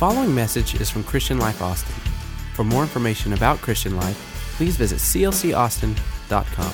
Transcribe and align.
following 0.00 0.34
message 0.34 0.80
is 0.80 0.88
from 0.88 1.04
Christian 1.04 1.36
Life 1.36 1.60
Austin. 1.60 1.92
For 2.54 2.64
more 2.64 2.80
information 2.80 3.34
about 3.34 3.58
Christian 3.58 3.96
Life, 3.96 4.16
please 4.56 4.74
visit 4.74 4.96
clcaustin.com. 4.96 6.72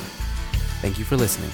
Thank 0.80 0.96
you 0.96 1.04
for 1.04 1.16
listening. 1.16 1.50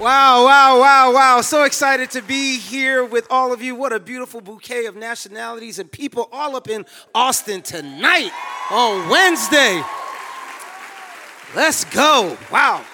Wow, 0.00 0.46
wow, 0.46 0.80
wow, 0.80 1.14
wow. 1.14 1.40
So 1.42 1.62
excited 1.62 2.10
to 2.10 2.22
be 2.22 2.58
here 2.58 3.04
with 3.04 3.28
all 3.30 3.52
of 3.52 3.62
you. 3.62 3.76
What 3.76 3.92
a 3.92 4.00
beautiful 4.00 4.40
bouquet 4.40 4.86
of 4.86 4.96
nationalities 4.96 5.78
and 5.78 5.88
people 5.88 6.28
all 6.32 6.56
up 6.56 6.68
in 6.68 6.84
Austin 7.14 7.62
tonight 7.62 8.32
on 8.72 9.08
Wednesday. 9.08 9.80
Let's 11.54 11.84
go. 11.84 12.36
Wow. 12.50 12.84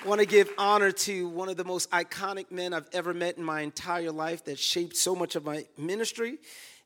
I 0.00 0.06
want 0.06 0.20
to 0.20 0.26
give 0.26 0.48
honor 0.56 0.92
to 0.92 1.28
one 1.28 1.48
of 1.48 1.56
the 1.56 1.64
most 1.64 1.90
iconic 1.90 2.52
men 2.52 2.72
I've 2.72 2.88
ever 2.92 3.12
met 3.12 3.36
in 3.36 3.42
my 3.42 3.62
entire 3.62 4.12
life 4.12 4.44
that 4.44 4.56
shaped 4.56 4.96
so 4.96 5.12
much 5.12 5.34
of 5.34 5.44
my 5.44 5.66
ministry. 5.76 6.38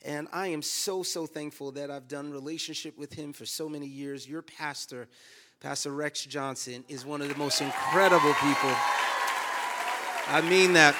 And 0.03 0.29
I 0.33 0.47
am 0.47 0.63
so, 0.63 1.03
so 1.03 1.27
thankful 1.27 1.73
that 1.73 1.91
I've 1.91 2.09
done 2.09 2.31
relationship 2.31 2.97
with 2.97 3.13
him 3.13 3.35
for 3.35 3.45
so 3.45 3.69
many 3.69 3.87
years. 3.87 4.27
Your 4.27 4.41
pastor, 4.41 5.09
Pastor 5.61 5.93
Rex 5.93 6.25
Johnson, 6.25 6.85
is 6.89 7.05
one 7.05 7.21
of 7.21 7.29
the 7.29 7.37
most 7.37 7.61
incredible 7.61 8.33
people. 8.35 8.75
I 10.29 10.41
mean 10.49 10.73
that. 10.73 10.97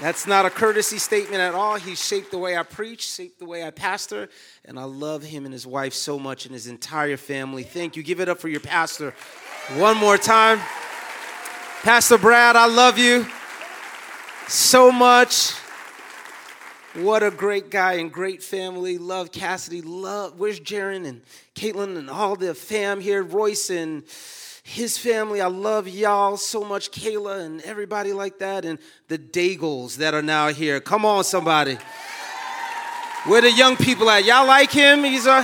That's 0.00 0.26
not 0.26 0.44
a 0.44 0.50
courtesy 0.50 0.98
statement 0.98 1.40
at 1.40 1.54
all. 1.54 1.76
He 1.76 1.94
shaped 1.94 2.30
the 2.32 2.38
way 2.38 2.56
I 2.56 2.64
preach, 2.64 3.08
shaped 3.08 3.38
the 3.38 3.44
way 3.44 3.64
I 3.64 3.70
pastor, 3.70 4.28
and 4.64 4.78
I 4.78 4.84
love 4.84 5.22
him 5.22 5.44
and 5.44 5.52
his 5.52 5.68
wife 5.68 5.94
so 5.94 6.18
much 6.18 6.46
and 6.46 6.54
his 6.54 6.66
entire 6.66 7.16
family. 7.16 7.62
Thank 7.62 7.94
you. 7.96 8.02
Give 8.02 8.20
it 8.20 8.28
up 8.28 8.40
for 8.40 8.48
your 8.48 8.60
pastor 8.60 9.14
one 9.72 9.96
more 9.96 10.18
time. 10.18 10.60
Pastor 11.82 12.18
Brad, 12.18 12.54
I 12.54 12.66
love 12.66 12.98
you 12.98 13.26
so 14.46 14.92
much. 14.92 15.52
What 16.94 17.22
a 17.22 17.30
great 17.30 17.70
guy 17.70 17.94
and 17.94 18.12
great 18.12 18.42
family. 18.42 18.98
Love 18.98 19.32
Cassidy. 19.32 19.80
Love, 19.80 20.38
where's 20.38 20.60
Jaron 20.60 21.06
and 21.06 21.22
Caitlin 21.54 21.96
and 21.96 22.10
all 22.10 22.36
the 22.36 22.54
fam 22.54 23.00
here? 23.00 23.22
Royce 23.22 23.70
and 23.70 24.04
his 24.62 24.98
family. 24.98 25.40
I 25.40 25.48
love 25.48 25.88
y'all 25.88 26.36
so 26.36 26.62
much. 26.62 26.90
Kayla 26.90 27.40
and 27.44 27.62
everybody 27.62 28.12
like 28.12 28.38
that. 28.40 28.64
And 28.64 28.78
the 29.08 29.18
Daigles 29.18 29.96
that 29.96 30.12
are 30.12 30.22
now 30.22 30.48
here. 30.48 30.78
Come 30.78 31.06
on, 31.06 31.24
somebody. 31.24 31.78
Where 33.26 33.40
the 33.40 33.50
young 33.50 33.76
people 33.76 34.10
at? 34.10 34.24
Y'all 34.24 34.46
like 34.46 34.70
him? 34.70 35.04
He's, 35.04 35.26
uh, 35.26 35.42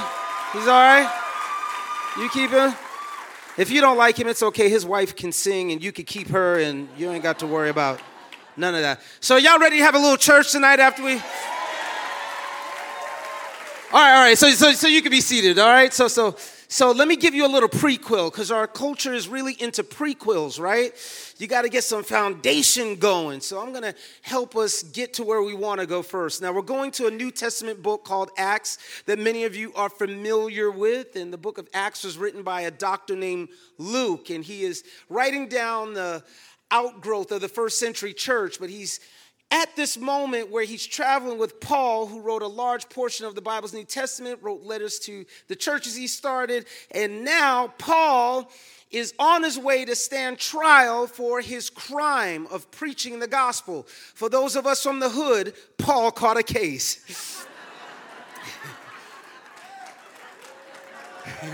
he's 0.53 0.69
all 0.69 0.69
right? 0.69 1.11
You 2.19 2.29
keep 2.29 2.51
him? 2.51 2.75
If 3.57 3.71
you 3.71 3.81
don't 3.81 3.97
like 3.97 4.19
him, 4.19 4.29
it's 4.29 4.43
okay. 4.43 4.69
His 4.69 4.85
wife 4.85 5.17
can 5.17 5.33
sing 5.33 5.73
and 5.73 5.83
you 5.83 5.93
can 5.93 6.05
keep 6.05 6.29
her 6.29 6.59
and 6.59 6.89
you 6.97 7.11
ain't 7.11 7.23
got 7.23 7.41
to 7.41 7.47
worry 7.47 7.69
about 7.69 8.01
none 8.57 8.75
of 8.75 8.83
that. 8.83 9.01
So, 9.21 9.37
y'all 9.37 9.59
ready 9.59 9.79
to 9.79 9.85
have 9.85 9.95
a 9.95 9.99
little 9.99 10.17
church 10.17 10.53
tonight 10.53 10.81
after 10.81 11.03
we? 11.03 11.15
All 13.93 13.99
right, 13.99 14.15
all 14.15 14.23
right. 14.23 14.39
So, 14.39 14.51
so, 14.51 14.73
so 14.73 14.87
you 14.87 15.03
can 15.03 15.11
be 15.11 15.21
seated, 15.21 15.59
all 15.59 15.69
right? 15.69 15.93
So, 15.93 16.07
so, 16.07 16.37
so 16.73 16.93
let 16.93 17.09
me 17.09 17.17
give 17.17 17.35
you 17.35 17.45
a 17.45 17.49
little 17.49 17.69
prequel 17.69 18.31
because 18.31 18.53
our 18.53 18.69
culture 18.69 19.13
is 19.13 19.27
really 19.27 19.55
into 19.55 19.83
prequels, 19.83 20.61
right? 20.61 20.93
You 21.37 21.49
got 21.49 21.63
to 21.63 21.69
get 21.69 21.83
some 21.83 22.05
foundation 22.05 22.95
going. 22.95 23.41
So 23.41 23.61
I'm 23.61 23.71
going 23.71 23.83
to 23.83 23.95
help 24.23 24.55
us 24.55 24.85
get 24.85 25.15
to 25.15 25.25
where 25.25 25.43
we 25.43 25.53
want 25.53 25.81
to 25.81 25.87
go 25.89 26.01
first. 26.01 26.41
Now, 26.41 26.53
we're 26.53 26.63
going 26.63 26.93
to 26.93 27.09
a 27.09 27.11
New 27.11 27.33
Testament 27.33 27.83
book 27.83 28.05
called 28.05 28.31
Acts 28.39 28.79
that 29.07 29.19
many 29.19 29.43
of 29.43 29.57
you 29.57 29.75
are 29.75 29.89
familiar 29.89 30.71
with. 30.71 31.17
And 31.17 31.33
the 31.33 31.39
book 31.39 31.59
of 31.59 31.69
Acts 31.75 32.05
was 32.05 32.17
written 32.17 32.45
by 32.45 32.61
a 32.61 32.71
doctor 32.71 33.17
named 33.17 33.49
Luke, 33.77 34.31
and 34.31 34.45
he 34.45 34.63
is 34.63 34.85
writing 35.09 35.49
down 35.49 35.95
the 35.95 36.23
outgrowth 36.71 37.33
of 37.33 37.41
the 37.41 37.49
first 37.49 37.81
century 37.81 38.13
church, 38.13 38.61
but 38.61 38.71
he's 38.71 39.01
at 39.51 39.75
this 39.77 39.99
moment 39.99 40.51
where 40.51 40.65
he's 40.65 40.87
traveling 40.87 41.39
with 41.39 41.61
Paul, 41.61 42.07
who 42.07 42.21
wrote 42.21 42.43
a 42.43 42.47
large 42.47 42.89
portion 42.89 43.27
of 43.27 43.35
the 43.35 43.41
Bible's 43.41 43.75
New 43.75 43.85
Testament, 43.85 44.39
wrote 44.43 44.63
letters 44.63 44.99
to 45.01 45.25
the 45.49 45.57
churches 45.57 45.97
he 45.97 46.07
started, 46.07 46.67
and 46.93 47.25
now 47.25 47.75
Paul 47.79 48.51
is 48.91 49.13
on 49.19 49.43
his 49.43 49.59
way 49.59 49.85
to 49.85 49.95
stand 49.95 50.39
trial 50.39 51.07
for 51.07 51.41
his 51.41 51.71
crime 51.71 52.47
of 52.51 52.71
preaching 52.71 53.19
the 53.19 53.29
gospel. 53.29 53.87
For 54.15 54.29
those 54.29 54.57
of 54.57 54.67
us 54.67 54.83
from 54.83 55.01
the 55.01 55.09
hood, 55.09 55.55
Paul 55.79 56.11
caught 56.11 56.37
a 56.37 56.43
case. 56.43 57.47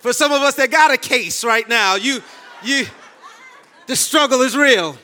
for 0.00 0.12
some 0.12 0.32
of 0.32 0.42
us 0.42 0.54
that 0.54 0.70
got 0.70 0.92
a 0.92 0.96
case 0.96 1.44
right 1.44 1.68
now, 1.68 1.96
you 1.96 2.20
you 2.62 2.86
the 3.86 3.96
struggle 3.96 4.42
is 4.42 4.56
real. 4.56 4.96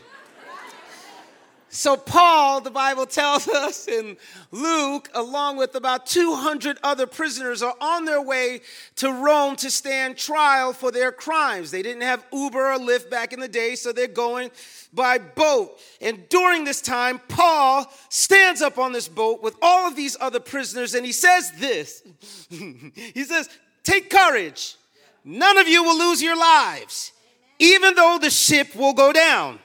So, 1.75 1.97
Paul, 1.97 2.61
the 2.61 2.71
Bible 2.71 3.07
tells 3.07 3.49
us 3.49 3.89
in 3.89 4.19
Luke, 4.51 5.09
along 5.15 5.57
with 5.57 5.75
about 5.75 6.05
200 6.05 6.77
other 6.83 7.07
prisoners, 7.07 7.63
are 7.63 7.75
on 7.81 8.05
their 8.05 8.21
way 8.21 8.61
to 8.97 9.11
Rome 9.11 9.57
to 9.57 9.71
stand 9.71 10.19
trial 10.19 10.75
for 10.75 10.93
their 10.93 11.11
crimes. 11.11 11.71
They 11.71 11.81
didn't 11.81 12.03
have 12.03 12.27
Uber 12.31 12.73
or 12.73 12.79
Lyft 12.79 13.09
back 13.09 13.33
in 13.33 13.41
the 13.41 13.49
day, 13.49 13.75
so 13.75 13.91
they're 13.91 14.07
going 14.07 14.51
by 14.93 15.17
boat. 15.17 15.81
And 16.03 16.29
during 16.29 16.65
this 16.65 16.83
time, 16.83 17.19
Paul 17.27 17.91
stands 18.11 18.61
up 18.61 18.77
on 18.77 18.93
this 18.93 19.09
boat 19.09 19.43
with 19.43 19.57
all 19.63 19.89
of 19.89 19.97
these 19.97 20.15
other 20.21 20.41
prisoners, 20.41 20.95
and 20.95 21.07
he 21.07 21.13
says 21.13 21.53
this 21.53 22.03
He 22.51 23.25
says, 23.25 23.49
Take 23.83 24.11
courage, 24.11 24.77
none 25.25 25.57
of 25.57 25.67
you 25.69 25.83
will 25.83 25.99
lose 25.99 26.23
your 26.23 26.37
lives, 26.37 27.13
even 27.59 27.95
though 27.95 28.19
the 28.21 28.29
ship 28.29 28.77
will 28.77 28.93
go 28.93 29.11
down. 29.11 29.59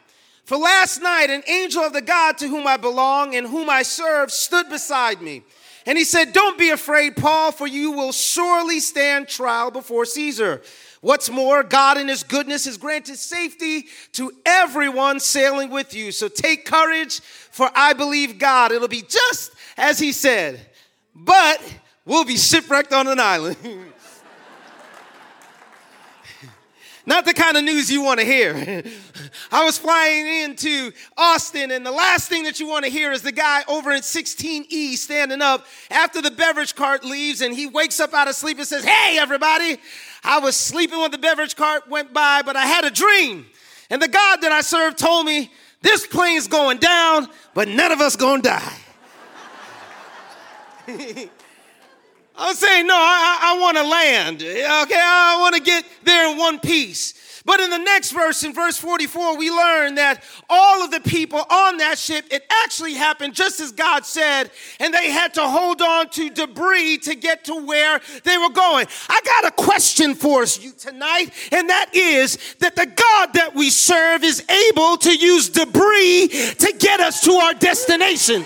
For 0.48 0.56
last 0.56 1.02
night, 1.02 1.30
an 1.30 1.44
angel 1.46 1.84
of 1.84 1.92
the 1.92 2.02
God 2.02 2.38
to 2.38 2.48
whom 2.48 2.68
I 2.68 2.78
belong 2.78 3.36
and 3.36 3.46
whom 3.46 3.70
I 3.70 3.84
serve 3.84 4.32
stood 4.32 4.70
beside 4.70 5.22
me. 5.22 5.44
And 5.86 5.98
he 5.98 6.06
said, 6.06 6.32
Don't 6.32 6.58
be 6.58 6.70
afraid, 6.70 7.18
Paul, 7.18 7.52
for 7.52 7.68
you 7.68 7.92
will 7.92 8.14
surely 8.14 8.80
stand 8.80 9.28
trial 9.28 9.72
before 9.72 10.06
Caesar. 10.06 10.62
What's 11.02 11.30
more, 11.30 11.64
God 11.64 11.98
in 11.98 12.08
his 12.08 12.24
goodness 12.24 12.64
has 12.64 12.78
granted 12.78 13.18
safety 13.18 13.88
to 14.14 14.32
everyone 14.46 15.20
sailing 15.20 15.70
with 15.70 15.94
you. 15.94 16.14
So 16.14 16.30
take 16.30 16.64
courage, 16.64 17.20
for 17.20 17.70
I 17.76 17.92
believe 17.92 18.40
God. 18.40 18.72
It'll 18.72 18.88
be 18.88 19.02
just 19.02 19.52
as 19.76 20.00
he 20.00 20.14
said, 20.14 20.66
but 21.14 21.62
we'll 22.06 22.24
be 22.24 22.38
shipwrecked 22.38 22.94
on 22.94 23.08
an 23.08 23.20
island. 23.20 23.58
Not 27.08 27.24
the 27.24 27.34
kind 27.34 27.56
of 27.56 27.64
news 27.64 27.90
you 27.90 28.02
want 28.02 28.20
to 28.20 28.26
hear. 28.26 28.84
I 29.52 29.64
was 29.64 29.78
flying 29.78 30.28
into 30.28 30.92
Austin, 31.16 31.72
and 31.72 31.86
the 31.86 31.92
last 31.92 32.28
thing 32.28 32.44
that 32.44 32.60
you 32.60 32.68
want 32.68 32.84
to 32.84 32.92
hear 32.92 33.14
is 33.14 33.22
the 33.22 33.32
guy 33.32 33.64
over 33.70 33.94
in 33.94 34.02
16E 34.02 34.98
standing 34.98 35.42
up 35.42 35.66
after 35.90 36.22
the 36.22 36.32
beverage 36.32 36.76
cart 36.76 37.06
leaves, 37.06 37.40
and 37.40 37.56
he 37.56 37.66
wakes 37.66 38.02
up 38.02 38.14
out 38.14 38.28
of 38.28 38.36
sleep 38.36 38.58
and 38.58 38.68
says, 38.68 38.84
Hey, 38.84 39.18
everybody, 39.18 39.78
I 40.22 40.40
was 40.40 40.58
sleeping 40.58 41.00
when 41.00 41.12
the 41.12 41.18
beverage 41.18 41.56
cart 41.56 41.88
went 41.88 42.12
by, 42.12 42.42
but 42.42 42.58
I 42.58 42.66
had 42.66 42.84
a 42.84 42.92
dream. 42.92 43.46
And 43.90 44.02
the 44.02 44.10
God 44.10 44.42
that 44.42 44.52
I 44.52 44.60
serve 44.60 44.98
told 44.98 45.26
me, 45.26 45.50
This 45.82 46.06
plane's 46.06 46.50
going 46.50 46.80
down, 46.80 47.30
but 47.54 47.70
none 47.70 47.94
of 47.94 48.02
us 48.02 48.18
gonna 48.18 48.42
die. 48.42 48.78
I 52.38 52.50
was 52.50 52.60
saying, 52.60 52.86
no, 52.86 52.96
I, 52.96 53.40
I, 53.42 53.56
I 53.56 53.60
want 53.60 53.78
to 53.78 53.84
land. 53.84 54.42
Okay, 54.42 55.02
I 55.02 55.38
want 55.40 55.56
to 55.56 55.62
get 55.62 55.86
there 56.04 56.32
in 56.32 56.38
one 56.38 56.60
piece. 56.60 57.16
But 57.48 57.62
in 57.62 57.70
the 57.70 57.78
next 57.78 58.12
verse, 58.12 58.44
in 58.44 58.54
verse 58.54 58.78
44, 58.78 59.38
we 59.38 59.50
learn 59.50 59.96
that 59.96 60.22
all 60.50 60.84
of 60.84 60.92
the 60.92 61.00
people 61.00 61.42
on 61.50 61.78
that 61.78 61.98
ship, 61.98 62.26
it 62.30 62.46
actually 62.66 62.94
happened 62.94 63.36
just 63.36 63.62
as 63.62 63.72
God 63.72 64.06
said, 64.06 64.52
and 64.82 64.94
they 64.94 65.10
had 65.10 65.34
to 65.36 65.48
hold 65.48 65.82
on 65.82 66.10
to 66.10 66.30
debris 66.30 66.98
to 67.04 67.16
get 67.16 67.46
to 67.46 67.56
where 67.56 68.02
they 68.26 68.38
were 68.38 68.50
going. 68.50 68.86
I 69.08 69.22
got 69.24 69.46
a 69.46 69.52
question 69.52 70.14
for 70.14 70.44
you 70.44 70.74
tonight, 70.74 71.30
and 71.54 71.70
that 71.70 71.96
is 71.96 72.38
that 72.60 72.76
the 72.76 72.86
God 72.86 73.34
that 73.36 73.56
we 73.56 73.70
serve 73.70 74.26
is 74.26 74.44
able 74.50 74.98
to 74.98 75.16
use 75.16 75.48
debris 75.48 76.28
to 76.60 76.76
get 76.78 77.00
us 77.00 77.22
to 77.22 77.32
our 77.32 77.54
destination. 77.54 78.46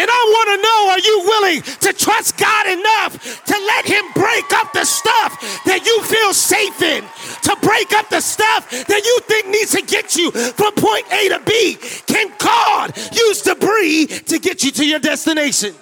And 0.00 0.08
I 0.08 0.22
want 0.32 0.48
to 0.48 0.58
know 0.64 0.80
are 0.92 1.04
you 1.04 1.16
willing 1.28 1.60
to 1.60 1.92
trust 1.92 2.38
God 2.38 2.66
enough 2.68 3.44
to 3.44 3.52
let 3.52 3.84
Him 3.84 4.02
break 4.14 4.50
up 4.54 4.72
the 4.72 4.86
stuff 4.86 5.38
that 5.66 5.84
you 5.84 6.00
feel 6.04 6.32
safe 6.32 6.80
in? 6.80 7.04
To 7.42 7.56
break 7.60 7.92
up 7.92 8.08
the 8.08 8.22
stuff 8.22 8.70
that 8.70 9.02
you 9.04 9.18
think 9.28 9.48
needs 9.48 9.72
to 9.72 9.82
get 9.82 10.16
you 10.16 10.30
from 10.30 10.72
point 10.72 11.04
A 11.12 11.28
to 11.28 11.40
B? 11.44 11.76
Can 12.06 12.32
God 12.38 12.96
use 13.12 13.42
debris 13.42 14.06
to 14.06 14.38
get 14.38 14.64
you 14.64 14.70
to 14.70 14.86
your 14.86 15.00
destination? 15.00 15.74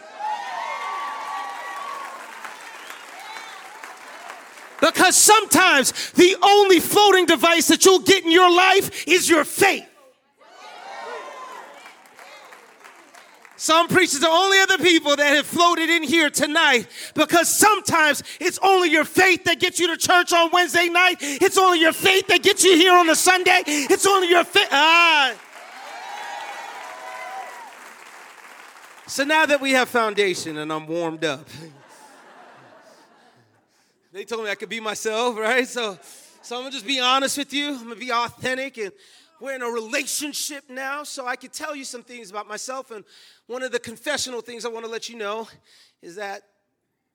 Because 4.81 5.17
sometimes 5.17 6.11
the 6.13 6.37
only 6.43 6.81
floating 6.81 7.27
device 7.27 7.69
that 7.69 7.85
you'll 7.85 8.01
get 8.01 8.25
in 8.25 8.33
your 8.33 8.51
life 8.51 9.07
is 9.07 9.31
your 9.31 9.45
faith. 9.45 9.87
Some 13.59 13.89
preachers 13.89 14.23
are 14.23 14.31
only 14.31 14.61
other 14.61 14.79
people 14.79 15.17
that 15.17 15.35
have 15.35 15.45
floated 15.45 15.91
in 15.91 16.05
here 16.05 16.31
tonight 16.31 16.87
because 17.15 17.49
sometimes 17.49 18.23
it's 18.39 18.57
only 18.63 18.89
your 18.89 19.05
faith 19.05 19.43
that 19.45 19.59
gets 19.59 19.81
you 19.81 19.89
to 19.89 19.97
church 19.97 20.33
on 20.33 20.51
Wednesday 20.53 20.89
night. 20.89 21.17
It's 21.21 21.59
only 21.59 21.81
your 21.81 21.93
faith 21.93 22.29
that 22.29 22.45
gets 22.45 22.63
you 22.63 22.77
here 22.77 22.93
on 22.93 23.11
a 23.11 23.17
Sunday. 23.17 23.63
It's 23.67 24.07
only 24.07 24.29
your 24.29 24.45
faith. 24.45 24.69
Ah. 24.71 25.35
So 29.09 29.25
now 29.25 29.45
that 29.45 29.61
we 29.61 29.73
have 29.73 29.89
foundation 29.89 30.59
and 30.59 30.73
I'm 30.73 30.87
warmed 30.87 31.25
up, 31.25 31.49
they 34.13 34.25
told 34.25 34.45
me 34.45 34.51
I 34.51 34.55
could 34.55 34.69
be 34.69 34.79
myself, 34.79 35.37
right? 35.37 35.67
So, 35.67 35.99
so 36.43 36.57
I'm 36.57 36.63
gonna 36.63 36.71
just 36.71 36.87
be 36.87 37.01
honest 37.01 37.37
with 37.37 37.53
you. 37.53 37.71
I'm 37.71 37.83
gonna 37.83 37.97
be 37.97 38.13
authentic, 38.13 38.79
and 38.79 38.93
we're 39.41 39.55
in 39.55 39.63
a 39.63 39.69
relationship 39.69 40.65
now, 40.69 41.05
so 41.05 41.27
I 41.27 41.37
can 41.37 41.51
tell 41.51 41.75
you 41.75 41.85
some 41.85 42.03
things 42.03 42.31
about 42.31 42.47
myself. 42.47 42.91
And 42.91 43.05
one 43.49 43.63
of 43.63 43.73
the 43.73 43.81
confessional 43.81 44.43
things 44.43 44.65
I 44.65 44.69
want 44.69 44.85
to 44.85 44.91
let 44.91 45.09
you 45.09 45.17
know 45.17 45.49
is 46.03 46.17
that 46.17 46.43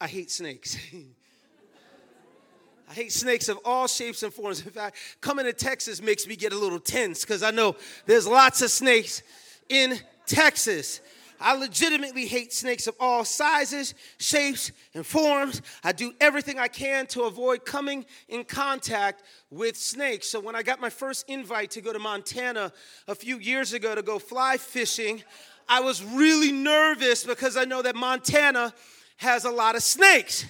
I 0.02 0.08
hate 0.08 0.32
snakes. 0.32 0.76
I 2.90 2.94
hate 2.94 3.14
snakes 3.14 3.50
of 3.50 3.60
all 3.64 3.88
shapes 3.88 4.24
and 4.24 4.34
forms. 4.34 4.66
In 4.66 4.72
fact, 4.72 4.98
coming 5.22 5.46
to 5.46 5.54
Texas 5.54 6.02
makes 6.02 6.28
me 6.28 6.36
get 6.36 6.52
a 6.52 6.58
little 6.58 6.80
tense 6.80 7.22
because 7.22 7.44
I 7.44 7.52
know 7.52 7.76
there's 8.08 8.28
lots 8.28 8.62
of 8.62 8.72
snakes 8.72 9.22
in 9.70 9.98
Texas. 10.26 11.02
I 11.40 11.56
legitimately 11.56 12.26
hate 12.26 12.54
snakes 12.54 12.88
of 12.88 12.96
all 13.00 13.26
sizes, 13.26 13.94
shapes, 14.18 14.72
and 14.94 15.06
forms. 15.06 15.62
I 15.84 15.92
do 15.92 16.14
everything 16.20 16.58
I 16.58 16.68
can 16.68 17.06
to 17.08 17.24
avoid 17.24 17.66
coming 17.66 18.06
in 18.30 18.44
contact 18.44 19.24
with 19.50 19.76
snakes. 19.76 20.30
So 20.30 20.40
when 20.40 20.56
I 20.56 20.64
got 20.64 20.80
my 20.80 20.90
first 20.90 21.26
invite 21.28 21.72
to 21.72 21.82
go 21.82 21.94
to 21.94 22.00
Montana 22.00 22.72
a 23.08 23.16
few 23.16 23.38
years 23.38 23.74
ago 23.74 23.94
to 23.94 24.02
go 24.02 24.20
fly 24.20 24.58
fishing, 24.58 25.22
I 25.68 25.80
was 25.81 26.04
really 26.04 26.51
nervous 26.51 27.24
because 27.24 27.57
I 27.57 27.65
know 27.65 27.81
that 27.81 27.95
Montana 27.95 28.74
has 29.18 29.45
a 29.45 29.51
lot 29.51 29.75
of 29.75 29.83
snakes. 29.83 30.45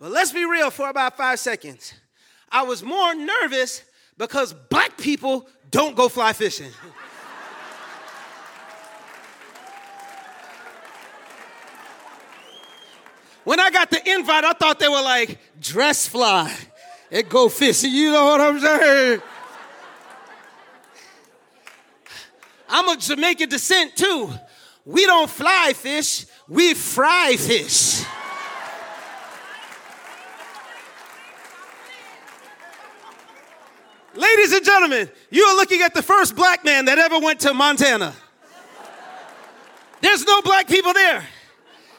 But 0.00 0.10
let's 0.10 0.32
be 0.32 0.44
real 0.44 0.70
for 0.70 0.88
about 0.88 1.16
five 1.16 1.38
seconds. 1.38 1.94
I 2.50 2.62
was 2.62 2.82
more 2.82 3.14
nervous 3.14 3.82
because 4.16 4.52
black 4.52 4.96
people 4.96 5.48
don't 5.70 5.96
go 5.96 6.08
fly 6.08 6.32
fishing. 6.32 6.70
When 13.44 13.60
I 13.60 13.70
got 13.70 13.90
the 13.90 14.00
invite, 14.10 14.44
I 14.44 14.54
thought 14.54 14.78
they 14.78 14.88
were 14.88 15.02
like 15.02 15.38
dress 15.60 16.06
fly 16.06 16.54
and 17.10 17.28
go 17.28 17.48
fishing. 17.48 17.92
You 17.92 18.12
know 18.12 18.24
what 18.24 18.40
I'm 18.40 18.58
saying? 18.58 19.20
I'm 22.74 22.88
of 22.88 22.98
Jamaican 22.98 23.50
descent 23.50 23.94
too. 23.94 24.28
We 24.84 25.06
don't 25.06 25.30
fly 25.30 25.72
fish, 25.76 26.26
we 26.48 26.74
fry 26.74 27.36
fish. 27.36 28.02
Ladies 34.16 34.52
and 34.52 34.64
gentlemen, 34.64 35.08
you 35.30 35.44
are 35.44 35.54
looking 35.54 35.82
at 35.82 35.94
the 35.94 36.02
first 36.02 36.34
black 36.34 36.64
man 36.64 36.86
that 36.86 36.98
ever 36.98 37.20
went 37.20 37.38
to 37.40 37.54
Montana. 37.54 38.12
There's 40.00 40.24
no 40.26 40.42
black 40.42 40.66
people 40.66 40.92
there. 40.92 41.24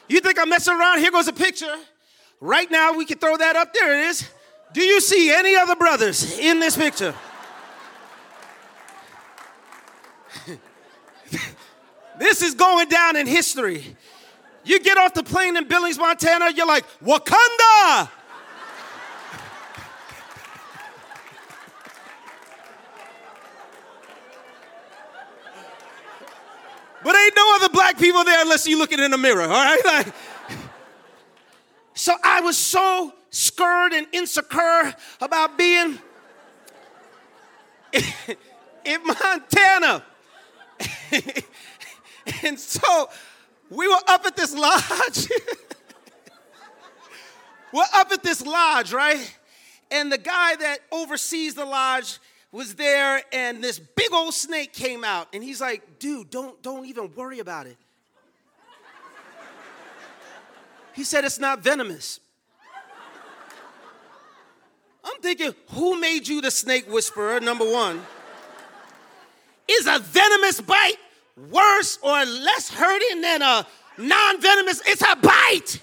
You 0.08 0.20
think 0.20 0.38
I'm 0.38 0.50
messing 0.50 0.74
around? 0.74 0.98
Here 0.98 1.10
goes 1.10 1.26
a 1.26 1.32
picture. 1.32 1.74
Right 2.38 2.70
now, 2.70 2.92
we 2.92 3.06
can 3.06 3.16
throw 3.16 3.38
that 3.38 3.56
up. 3.56 3.72
There 3.72 3.98
it 3.98 4.08
is. 4.08 4.28
Do 4.74 4.82
you 4.82 5.00
see 5.00 5.30
any 5.30 5.56
other 5.56 5.74
brothers 5.74 6.38
in 6.38 6.60
this 6.60 6.76
picture? 6.76 7.14
This 12.18 12.42
is 12.42 12.54
going 12.54 12.88
down 12.88 13.16
in 13.16 13.26
history. 13.26 13.96
You 14.64 14.80
get 14.80 14.98
off 14.98 15.14
the 15.14 15.22
plane 15.22 15.56
in 15.56 15.68
Billings, 15.68 15.98
Montana, 15.98 16.50
you're 16.50 16.66
like, 16.66 16.84
Wakanda! 17.00 18.10
But 27.04 27.14
ain't 27.14 27.36
no 27.36 27.54
other 27.54 27.68
black 27.68 27.98
people 27.98 28.24
there 28.24 28.42
unless 28.42 28.66
you 28.66 28.76
looking 28.76 28.98
in 28.98 29.12
the 29.12 29.18
mirror, 29.18 29.42
all 29.42 29.48
right? 29.48 29.80
Like, 29.84 30.08
so 31.94 32.14
I 32.24 32.40
was 32.40 32.56
so 32.56 33.14
scared 33.30 33.92
and 33.92 34.08
insecure 34.10 34.92
about 35.20 35.56
being 35.56 36.00
in 38.84 39.00
Montana. 39.04 40.02
and 42.44 42.58
so 42.58 43.08
we 43.70 43.88
were 43.88 44.00
up 44.08 44.26
at 44.26 44.36
this 44.36 44.54
lodge. 44.54 45.28
we're 47.72 47.82
up 47.94 48.12
at 48.12 48.22
this 48.22 48.44
lodge, 48.44 48.92
right? 48.92 49.36
And 49.90 50.10
the 50.10 50.18
guy 50.18 50.56
that 50.56 50.78
oversees 50.90 51.54
the 51.54 51.64
lodge 51.64 52.18
was 52.52 52.74
there 52.74 53.22
and 53.32 53.62
this 53.62 53.78
big 53.78 54.12
old 54.12 54.34
snake 54.34 54.72
came 54.72 55.04
out 55.04 55.28
and 55.32 55.42
he's 55.42 55.60
like, 55.60 55.98
dude, 55.98 56.30
don't, 56.30 56.60
don't 56.62 56.86
even 56.86 57.12
worry 57.14 57.38
about 57.38 57.66
it. 57.66 57.76
He 60.94 61.04
said 61.04 61.24
it's 61.24 61.38
not 61.38 61.60
venomous. 61.60 62.20
I'm 65.04 65.20
thinking, 65.20 65.54
who 65.72 66.00
made 66.00 66.26
you 66.26 66.40
the 66.40 66.50
snake 66.50 66.90
whisperer, 66.90 67.38
number 67.38 67.70
one? 67.70 68.02
Is 69.68 69.86
a 69.86 69.98
venomous 69.98 70.60
bite 70.60 70.96
worse 71.36 71.98
or 72.02 72.24
less 72.24 72.68
hurting 72.68 73.20
than 73.20 73.42
a 73.42 73.66
non 73.98 74.40
venomous? 74.40 74.82
It's 74.86 75.02
a 75.02 75.16
bite. 75.16 75.80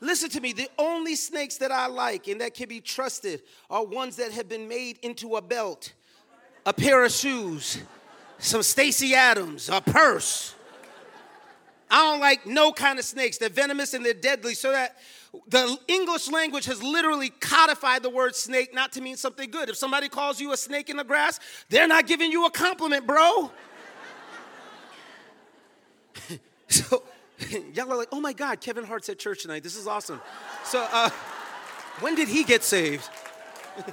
Listen 0.00 0.28
to 0.30 0.40
me, 0.40 0.52
the 0.52 0.68
only 0.78 1.16
snakes 1.16 1.56
that 1.56 1.72
I 1.72 1.86
like 1.86 2.28
and 2.28 2.40
that 2.40 2.54
can 2.54 2.68
be 2.68 2.80
trusted 2.80 3.42
are 3.70 3.84
ones 3.84 4.16
that 4.16 4.30
have 4.32 4.48
been 4.48 4.68
made 4.68 4.98
into 5.02 5.36
a 5.36 5.42
belt, 5.42 5.94
a 6.66 6.72
pair 6.72 7.04
of 7.04 7.12
shoes, 7.12 7.78
some 8.38 8.62
Stacy 8.62 9.14
Adams, 9.14 9.70
a 9.70 9.80
purse. 9.80 10.54
I 11.90 12.02
don't 12.02 12.20
like 12.20 12.46
no 12.46 12.72
kind 12.72 12.98
of 12.98 13.04
snakes. 13.04 13.38
They're 13.38 13.48
venomous 13.48 13.94
and 13.94 14.04
they're 14.04 14.12
deadly, 14.12 14.54
so 14.54 14.72
that 14.72 14.96
the 15.48 15.78
English 15.88 16.30
language 16.30 16.66
has 16.66 16.82
literally 16.82 17.30
codified 17.30 18.02
the 18.02 18.10
word 18.10 18.34
snake 18.34 18.74
not 18.74 18.92
to 18.92 19.00
mean 19.00 19.16
something 19.16 19.50
good. 19.50 19.68
If 19.68 19.76
somebody 19.76 20.08
calls 20.08 20.40
you 20.40 20.52
a 20.52 20.56
snake 20.56 20.90
in 20.90 20.96
the 20.96 21.04
grass, 21.04 21.40
they're 21.68 21.88
not 21.88 22.06
giving 22.06 22.32
you 22.32 22.46
a 22.46 22.50
compliment, 22.50 23.06
bro. 23.06 23.50
so 26.68 27.02
Y'all 27.74 27.92
are 27.92 27.96
like, 27.96 28.08
oh 28.12 28.20
my 28.20 28.32
God, 28.32 28.60
Kevin 28.60 28.84
Hart's 28.84 29.08
at 29.08 29.18
church 29.18 29.42
tonight. 29.42 29.62
This 29.62 29.76
is 29.76 29.86
awesome. 29.86 30.20
So, 30.64 30.86
uh, 30.90 31.10
when 32.00 32.14
did 32.14 32.28
he 32.28 32.44
get 32.44 32.62
saved? 32.62 33.08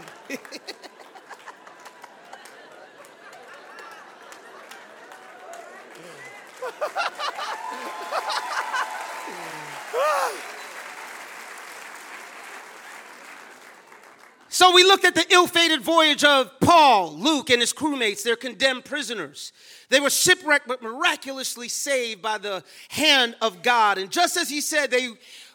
So 14.54 14.72
we 14.72 14.84
looked 14.84 15.04
at 15.04 15.16
the 15.16 15.26
ill 15.34 15.48
fated 15.48 15.82
voyage 15.82 16.24
of 16.24 16.60
Paul, 16.60 17.16
Luke, 17.18 17.50
and 17.50 17.60
his 17.60 17.74
crewmates. 17.74 18.22
They're 18.22 18.36
condemned 18.36 18.86
prisoners. 18.86 19.52
They 19.90 20.00
were 20.00 20.12
shipwrecked 20.12 20.68
but 20.68 20.84
miraculously 20.84 21.68
saved 21.68 22.22
by 22.22 22.38
the 22.38 22.64
hand 22.90 23.36
of 23.42 23.64
God. 23.64 23.98
And 23.98 24.12
just 24.12 24.38
as 24.38 24.52
he 24.52 24.62
said, 24.62 24.92
they 24.92 25.10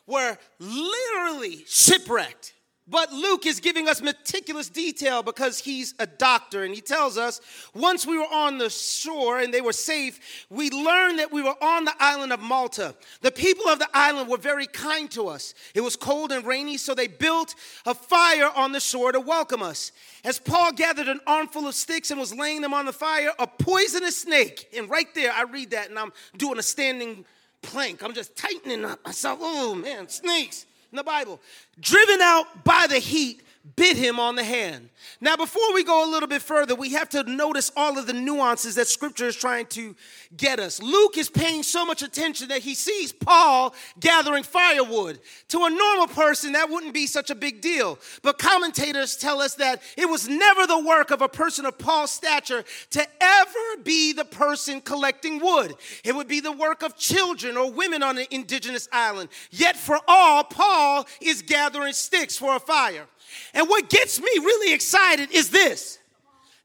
were 0.09 0.37
literally 0.59 1.64
shipwrecked. 1.69 2.55
But 2.90 3.12
Luke 3.12 3.45
is 3.45 3.61
giving 3.61 3.87
us 3.87 4.00
meticulous 4.00 4.71
detail 4.71 5.23
because 5.23 5.59
he's 5.59 5.95
a 5.99 6.07
doctor. 6.07 6.64
And 6.64 6.75
he 6.75 6.80
tells 6.80 7.18
us 7.18 7.40
once 7.75 8.07
we 8.07 8.16
were 8.16 8.33
on 8.33 8.57
the 8.57 8.71
shore 8.71 9.40
and 9.40 9.52
they 9.52 9.61
were 9.61 9.75
safe, 9.75 10.47
we 10.49 10.71
learned 10.71 11.18
that 11.18 11.30
we 11.30 11.42
were 11.42 11.54
on 11.62 11.85
the 11.85 11.95
island 12.00 12.33
of 12.33 12.40
Malta. 12.40 12.95
The 13.21 13.30
people 13.30 13.68
of 13.68 13.78
the 13.78 13.88
island 13.92 14.30
were 14.30 14.38
very 14.38 14.66
kind 14.66 15.11
to 15.11 15.28
us. 15.28 15.52
It 15.75 15.83
was 15.83 15.97
cold 15.97 16.33
and 16.33 16.47
rainy, 16.47 16.78
so 16.78 16.95
they 16.95 17.09
built 17.09 17.54
a 17.85 17.95
fire 17.95 18.50
on 18.57 18.73
the 18.73 18.80
shore 18.80 19.12
to 19.12 19.21
welcome 19.21 19.62
us. 19.62 19.92
As 20.25 20.38
Paul 20.38 20.73
gathered 20.73 21.09
an 21.09 21.21
armful 21.26 21.68
of 21.68 21.75
sticks 21.75 22.11
and 22.11 22.18
was 22.18 22.35
laying 22.35 22.62
them 22.62 22.73
on 22.73 22.87
the 22.87 22.92
fire, 22.92 23.33
a 23.38 23.47
poisonous 23.47 24.18
snake, 24.23 24.68
and 24.75 24.88
right 24.88 25.14
there 25.14 25.33
I 25.33 25.42
read 25.42 25.73
that 25.73 25.90
and 25.90 25.99
I'm 25.99 26.12
doing 26.38 26.59
a 26.59 26.62
standing 26.62 27.26
plank. 27.61 28.02
I'm 28.02 28.14
just 28.14 28.35
tightening 28.35 28.87
up 28.87 29.04
myself. 29.04 29.40
Oh 29.42 29.75
man, 29.75 30.09
snakes 30.09 30.64
in 30.92 30.97
the 30.97 31.04
Bible. 31.04 31.40
Driven 31.80 32.21
out 32.21 32.64
by 32.64 32.87
the 32.88 32.99
heat, 32.99 33.42
bit 33.77 33.97
him 33.97 34.19
on 34.19 34.37
the 34.37 34.45
hand. 34.45 34.88
Now, 35.21 35.37
before 35.37 35.75
we 35.75 35.85
go 35.85 36.09
a 36.09 36.11
little 36.11 36.29
bit 36.29 36.43
further, 36.43 36.75
we 36.75 36.93
have 36.93 37.09
to 37.11 37.23
notice 37.25 37.71
all 37.77 37.99
of 37.99 38.07
the 38.07 38.12
nuances 38.12 38.77
that 38.77 38.87
scripture 38.87 39.27
is 39.27 39.37
trying 39.37 39.67
to 39.67 39.95
get 40.37 40.61
us. 40.61 40.81
Luke 40.81 41.19
is 41.19 41.29
paying 41.29 41.62
so 41.62 41.85
much 41.85 42.03
attention 42.03 42.49
that 42.49 42.61
he 42.61 42.75
sees 42.75 43.12
Paul 43.12 43.75
gathering 43.99 44.43
firewood. 44.43 45.21
To 45.49 45.65
a 45.65 45.71
normal 45.71 46.07
person, 46.07 46.53
that 46.53 46.71
wouldn't 46.71 46.95
be 46.95 47.07
such 47.07 47.31
a 47.31 47.35
big 47.35 47.61
deal. 47.61 47.99
But 48.23 48.38
commentators 48.38 49.17
tell 49.17 49.41
us 49.41 49.55
that 49.57 49.83
it 49.97 50.09
was 50.09 50.29
never 50.29 50.67
the 50.67 50.79
work 50.79 51.11
of 51.11 51.23
a 51.23 51.29
person 51.29 51.67
of 51.67 51.79
Paul's 51.79 52.11
stature 52.11 52.65
to 52.91 53.07
ever 53.21 53.83
be 53.83 54.12
the 54.12 54.25
person 54.25 54.81
collecting 54.81 55.41
wood. 55.41 55.75
It 56.05 56.15
would 56.15 56.29
be 56.29 56.41
the 56.41 56.53
work 56.53 56.83
of 56.83 56.97
children 56.97 57.57
or 57.57 57.71
women 57.71 58.03
on 58.03 58.19
an 58.19 58.27
indigenous 58.31 58.88
island. 58.93 59.31
Yet, 59.50 59.77
for 59.77 59.99
all, 60.07 60.45
Paul 60.45 61.07
is 61.21 61.43
gathering 61.43 61.93
sticks 61.93 62.37
for 62.37 62.57
a 62.57 62.61
fire. 62.61 63.07
And 63.54 63.68
what 63.68 63.88
gets 63.88 64.20
me 64.20 64.30
really 64.38 64.73
excited 64.73 65.30
is 65.32 65.50
this 65.50 65.99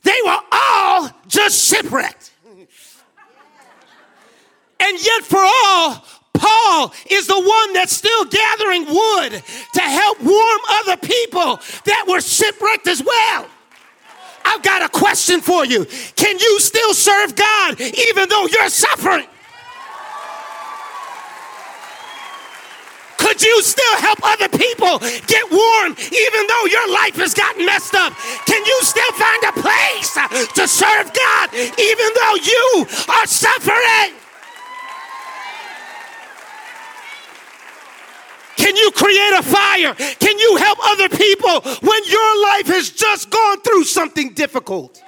they 0.03 0.19
were 0.25 0.39
all 0.51 1.09
just 1.27 1.67
shipwrecked. 1.69 2.31
And 4.79 5.05
yet, 5.05 5.23
for 5.23 5.39
all, 5.39 6.03
Paul 6.33 6.93
is 7.09 7.27
the 7.27 7.39
one 7.39 7.73
that's 7.73 7.93
still 7.93 8.25
gathering 8.25 8.85
wood 8.85 9.41
to 9.73 9.81
help 9.81 10.21
warm 10.21 10.59
other 10.69 10.97
people 10.97 11.59
that 11.85 12.05
were 12.07 12.19
shipwrecked 12.19 12.87
as 12.87 13.01
well. 13.01 13.47
I've 14.43 14.61
got 14.61 14.81
a 14.81 14.89
question 14.89 15.39
for 15.39 15.65
you. 15.65 15.85
Can 16.15 16.37
you 16.37 16.59
still 16.59 16.93
serve 16.93 17.35
God 17.35 17.79
even 17.79 18.27
though 18.27 18.45
you're 18.47 18.69
suffering? 18.69 19.25
Could 23.33 23.41
you 23.41 23.63
still 23.63 23.95
help 23.95 24.19
other 24.21 24.47
people 24.47 24.99
get 25.25 25.49
warm 25.49 25.95
even 25.97 26.47
though 26.47 26.65
your 26.69 26.87
life 26.93 27.15
has 27.15 27.33
gotten 27.33 27.65
messed 27.65 27.95
up? 27.95 28.13
Can 28.45 28.63
you 28.63 28.79
still 28.83 29.11
find 29.13 29.43
a 29.49 29.53
place 29.53 30.13
to 30.53 30.67
serve 30.67 31.11
God 31.11 31.49
even 31.55 32.09
though 32.13 32.35
you 32.35 32.85
are 33.09 33.25
suffering? 33.25 34.13
Can 38.55 38.75
you 38.75 38.91
create 38.91 39.33
a 39.33 39.41
fire? 39.41 39.95
Can 39.95 40.37
you 40.37 40.57
help 40.57 40.77
other 40.83 41.09
people 41.09 41.61
when 41.81 42.03
your 42.05 42.43
life 42.43 42.67
has 42.67 42.91
just 42.91 43.31
gone 43.31 43.61
through 43.61 43.85
something 43.85 44.33
difficult? 44.33 45.01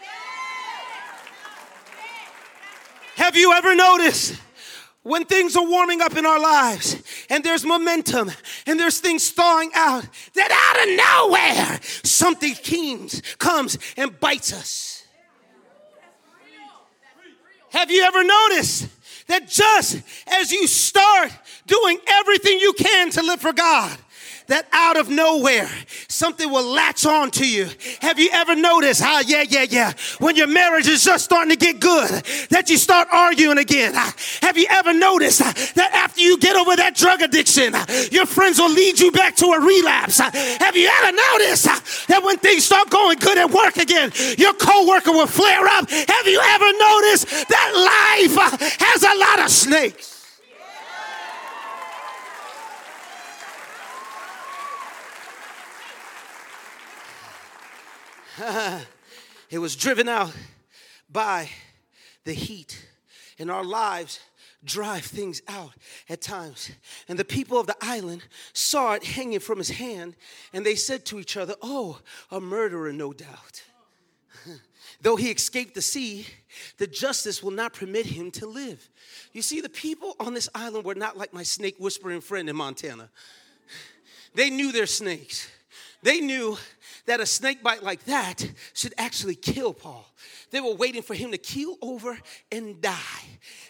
Have 3.17 3.35
you 3.35 3.53
ever 3.53 3.75
noticed 3.75 4.41
when 5.05 5.23
things 5.23 5.55
are 5.55 5.63
warming 5.63 6.01
up 6.01 6.17
in 6.17 6.25
our 6.25 6.39
lives 6.39 7.01
and 7.29 7.43
there's 7.43 7.63
momentum 7.63 8.31
and 8.65 8.79
there's 8.79 8.99
things 8.99 9.29
thawing 9.29 9.69
out, 9.75 10.03
that 10.33 10.51
out 10.51 10.81
of 10.81 11.29
nowhere 11.29 11.79
something 12.03 12.55
comes, 12.55 13.21
comes 13.37 13.77
and 13.97 14.19
bites 14.19 14.51
us. 14.51 15.05
Have 17.69 17.91
you 17.91 18.01
ever 18.01 18.23
noticed 18.23 18.87
that 19.27 19.47
just 19.47 20.01
as 20.25 20.51
you 20.51 20.65
start 20.65 21.31
doing 21.67 21.99
everything 22.07 22.57
you 22.59 22.73
can 22.73 23.11
to 23.11 23.21
live 23.21 23.41
for 23.41 23.53
God, 23.53 23.95
that 24.47 24.67
out 24.71 24.97
of 24.97 25.09
nowhere 25.09 25.69
something 26.07 26.49
will 26.49 26.65
latch 26.65 27.05
on 27.05 27.29
to 27.31 27.47
you. 27.47 27.67
Have 28.01 28.19
you 28.19 28.29
ever 28.31 28.55
noticed 28.55 29.01
how, 29.01 29.19
yeah, 29.19 29.43
yeah, 29.47 29.65
yeah, 29.69 29.93
when 30.19 30.35
your 30.35 30.47
marriage 30.47 30.87
is 30.87 31.03
just 31.03 31.25
starting 31.25 31.51
to 31.51 31.57
get 31.57 31.79
good, 31.79 32.09
that 32.49 32.69
you 32.69 32.77
start 32.77 33.07
arguing 33.11 33.57
again? 33.57 33.93
Ah, 33.95 34.13
have 34.41 34.57
you 34.57 34.65
ever 34.69 34.93
noticed 34.93 35.41
ah, 35.41 35.53
that 35.75 35.93
after 35.93 36.21
you 36.21 36.37
get 36.37 36.55
over 36.55 36.75
that 36.75 36.95
drug 36.95 37.21
addiction, 37.21 37.73
your 38.11 38.25
friends 38.25 38.59
will 38.59 38.71
lead 38.71 38.99
you 38.99 39.11
back 39.11 39.35
to 39.35 39.45
a 39.47 39.59
relapse? 39.59 40.19
Have 40.19 40.75
you 40.75 40.87
ever 40.87 41.11
noticed 41.11 41.65
that 42.07 42.21
when 42.23 42.37
things 42.37 42.63
start 42.63 42.89
going 42.89 43.19
good 43.19 43.37
at 43.37 43.51
work 43.51 43.77
again, 43.77 44.11
your 44.37 44.53
coworker 44.53 45.11
will 45.11 45.27
flare 45.27 45.65
up? 45.67 45.89
Have 45.89 46.27
you 46.27 46.39
ever 46.41 46.71
noticed 46.79 47.27
that 47.49 47.69
life 47.75 48.79
has 48.79 49.03
a 49.03 49.15
lot 49.19 49.45
of 49.45 49.51
snakes? 49.51 50.14
it 59.49 59.59
was 59.59 59.75
driven 59.75 60.07
out 60.07 60.33
by 61.09 61.49
the 62.23 62.33
heat. 62.33 62.87
And 63.37 63.51
our 63.51 63.63
lives 63.63 64.19
drive 64.63 65.05
things 65.05 65.41
out 65.47 65.73
at 66.09 66.21
times. 66.21 66.71
And 67.07 67.19
the 67.19 67.25
people 67.25 67.59
of 67.59 67.67
the 67.67 67.75
island 67.81 68.23
saw 68.53 68.93
it 68.93 69.03
hanging 69.03 69.39
from 69.39 69.59
his 69.59 69.69
hand, 69.69 70.15
and 70.53 70.65
they 70.65 70.75
said 70.75 71.05
to 71.05 71.19
each 71.19 71.37
other, 71.37 71.55
Oh, 71.61 71.99
a 72.31 72.41
murderer, 72.41 72.91
no 72.91 73.13
doubt. 73.13 73.63
Though 75.01 75.15
he 75.15 75.29
escaped 75.29 75.75
the 75.75 75.81
sea, 75.81 76.25
the 76.77 76.87
justice 76.87 77.43
will 77.43 77.51
not 77.51 77.73
permit 77.73 78.05
him 78.05 78.31
to 78.31 78.47
live. 78.47 78.89
You 79.33 79.41
see, 79.41 79.61
the 79.61 79.69
people 79.69 80.15
on 80.19 80.33
this 80.33 80.49
island 80.55 80.85
were 80.85 80.95
not 80.95 81.17
like 81.17 81.33
my 81.33 81.43
snake 81.43 81.75
whispering 81.77 82.21
friend 82.21 82.49
in 82.49 82.55
Montana. 82.55 83.09
They 84.33 84.49
knew 84.49 84.71
their 84.71 84.85
snakes. 84.85 85.49
They 86.01 86.21
knew 86.21 86.57
that 87.05 87.19
a 87.19 87.25
snake 87.25 87.61
bite 87.61 87.83
like 87.83 88.03
that 88.05 88.49
should 88.73 88.93
actually 88.97 89.35
kill 89.35 89.73
Paul. 89.73 90.05
They 90.51 90.59
were 90.59 90.73
waiting 90.73 91.01
for 91.01 91.13
him 91.13 91.31
to 91.31 91.37
keel 91.37 91.77
over 91.81 92.17
and 92.51 92.81
die. 92.81 92.93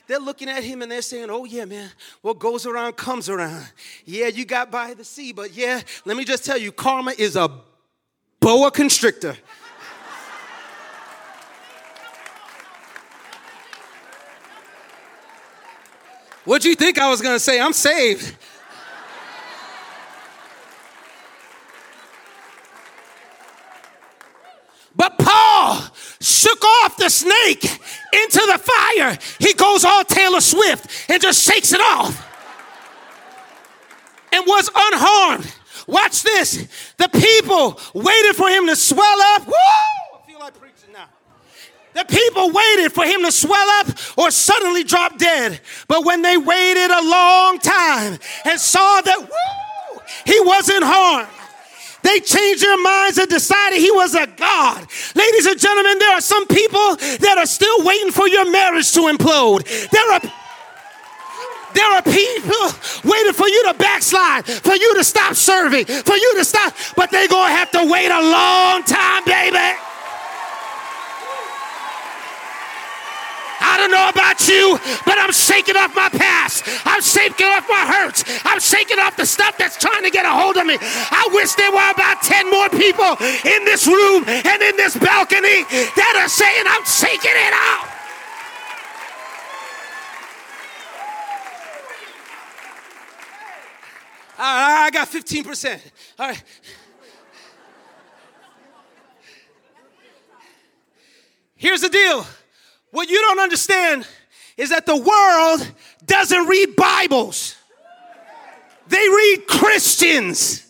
They're 0.07 0.19
looking 0.19 0.49
at 0.49 0.63
him 0.63 0.81
and 0.81 0.91
they're 0.91 1.01
saying, 1.01 1.29
Oh, 1.29 1.45
yeah, 1.45 1.65
man, 1.65 1.89
what 2.21 2.39
goes 2.39 2.65
around 2.65 2.95
comes 2.95 3.29
around. 3.29 3.67
Yeah, 4.05 4.27
you 4.27 4.45
got 4.45 4.71
by 4.71 4.93
the 4.93 5.03
sea, 5.03 5.33
but 5.33 5.53
yeah, 5.53 5.81
let 6.05 6.15
me 6.15 6.23
just 6.23 6.45
tell 6.45 6.57
you, 6.57 6.71
karma 6.71 7.13
is 7.17 7.35
a 7.35 7.49
boa 8.39 8.71
constrictor. 8.71 9.35
What'd 16.45 16.63
you 16.63 16.75
think 16.75 16.99
I 16.99 17.09
was 17.09 17.21
gonna 17.21 17.39
say? 17.39 17.59
I'm 17.59 17.73
saved. 17.73 18.35
But 24.95 25.17
Paul 25.17 25.81
shook 26.21 26.63
off 26.63 26.94
the 27.05 27.09
snake 27.11 27.63
into 27.63 28.41
the 28.51 28.59
fire. 28.61 29.17
He 29.39 29.53
goes 29.53 29.85
all 29.85 30.03
Taylor 30.03 30.41
Swift 30.41 31.09
and 31.09 31.21
just 31.21 31.43
shakes 31.43 31.71
it 31.71 31.81
off 31.81 32.27
and 34.31 34.43
was 34.47 34.69
unharmed. 34.75 35.53
Watch 35.87 36.23
this. 36.23 36.67
The 36.97 37.07
people 37.09 37.79
waited 37.93 38.35
for 38.35 38.49
him 38.49 38.65
to 38.67 38.75
swell 38.75 39.21
up. 39.35 39.45
Woo! 39.45 39.53
I 39.53 40.27
feel 40.27 40.39
like 40.39 40.59
preaching 40.59 40.93
now. 40.93 41.05
The 41.93 42.05
people 42.05 42.51
waited 42.51 42.91
for 42.91 43.05
him 43.05 43.21
to 43.21 43.31
swell 43.31 43.69
up 43.79 43.87
or 44.17 44.31
suddenly 44.31 44.83
drop 44.83 45.19
dead. 45.19 45.61
But 45.87 46.05
when 46.05 46.23
they 46.23 46.37
waited 46.37 46.89
a 46.89 47.07
long 47.07 47.59
time 47.59 48.17
and 48.45 48.59
saw 48.59 49.01
that, 49.01 49.19
woo, 49.19 50.01
he 50.25 50.39
wasn't 50.41 50.83
harmed 50.83 51.29
they 52.05 52.19
changed 52.19 52.63
their 52.63 52.77
minds 52.77 53.17
and 53.17 53.27
decided 53.29 53.79
he 53.79 53.91
was 53.91 54.13
a 54.13 54.27
God. 54.27 54.87
Ladies 55.15 55.45
and 55.45 55.59
gentlemen, 55.59 55.97
there 55.99 56.13
are 56.13 56.21
some 56.21 56.45
people 56.47 56.95
that 56.95 57.35
are 57.37 57.45
still 57.45 57.83
waiting 57.83 58.11
for 58.11 58.27
your 58.27 58.49
marriage 58.51 58.93
to 58.93 59.01
implode. 59.01 59.65
There 59.89 60.11
are 60.13 60.21
there 61.73 61.91
are 61.91 62.01
people 62.03 62.65
waiting 63.03 63.33
for 63.33 63.49
you 63.49 63.63
to 63.67 63.73
backslide, 63.73 64.45
for 64.45 64.75
you 64.75 64.95
to 64.95 65.03
stop 65.03 65.35
serving, 65.35 65.85
for 65.85 66.15
you 66.15 66.35
to 66.37 66.45
stop, 66.45 66.73
but 66.95 67.11
they're 67.11 67.27
gonna 67.27 67.53
have 67.53 67.69
to 67.71 67.85
wait 67.91 68.09
a 68.09 68.21
long 68.21 68.83
time, 68.83 69.25
baby. 69.25 69.77
I 73.65 73.77
don't 73.77 73.89
know 73.89 74.09
about 74.13 74.37
you, 74.47 74.77
but 75.05 75.17
I'm 75.17 75.33
shaking 75.33 75.75
off 75.75 75.95
my 75.95 76.09
past. 76.09 76.63
I'm 76.85 77.01
shaking 77.01 77.47
off 77.47 77.65
my 77.67 77.81
hurts. 77.81 78.23
I'm 78.45 78.59
shaking 78.59 78.99
off 78.99 79.17
the 79.17 79.25
stuff 79.25 79.57
that's 79.57 79.77
trying 79.77 80.03
to 80.03 80.11
get 80.11 80.25
a 80.25 80.29
hold 80.29 80.57
of 80.57 80.65
me. 80.65 80.77
I 80.79 81.27
wish 81.33 81.53
there 81.55 81.71
were 81.71 81.89
about 81.89 82.21
10 82.21 82.51
more 82.51 82.69
people 82.69 83.17
in 83.41 83.65
this 83.65 83.87
room 83.87 84.23
and 84.27 84.61
in 84.61 84.77
this 84.77 84.95
balcony 84.95 85.65
that 85.65 86.13
are 86.21 86.29
saying, 86.29 86.65
I'm 86.69 86.85
shaking 86.85 87.33
it 87.33 87.53
off. 87.53 87.91
I 94.37 94.89
got 94.91 95.07
15%. 95.07 95.79
All 96.19 96.27
right. 96.27 96.43
Here's 101.55 101.81
the 101.81 101.89
deal. 101.89 102.25
What 102.95 103.09
you 103.09 103.19
don't 103.19 103.41
understand 103.41 104.07
is 104.55 104.69
that 104.69 104.85
the 104.85 104.95
world 104.95 105.69
doesn't 106.05 106.47
read 106.47 106.77
Bibles, 106.77 107.57
they 108.87 108.95
read 108.95 109.47
Christians. 109.47 110.61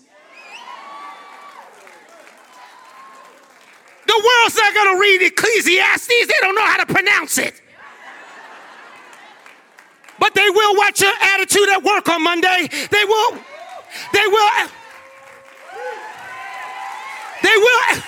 The 4.08 4.24
world's 4.26 4.56
not 4.56 4.74
going 4.74 4.96
to 4.96 5.00
read 5.00 5.22
Ecclesiastes, 5.22 6.08
they 6.08 6.34
don't 6.42 6.56
know 6.56 6.66
how 6.66 6.78
to 6.78 6.92
pronounce 6.92 7.38
it. 7.38 7.62
But 10.18 10.34
they 10.34 10.50
will 10.50 10.76
watch 10.78 11.02
your 11.02 11.14
attitude 11.22 11.70
at 11.70 11.84
work 11.84 12.10
on 12.10 12.24
Monday. 12.24 12.70
They 12.90 13.06
will 13.06 13.38
They 14.14 14.28
will, 14.28 14.68
they 17.44 17.56
will 17.56 18.04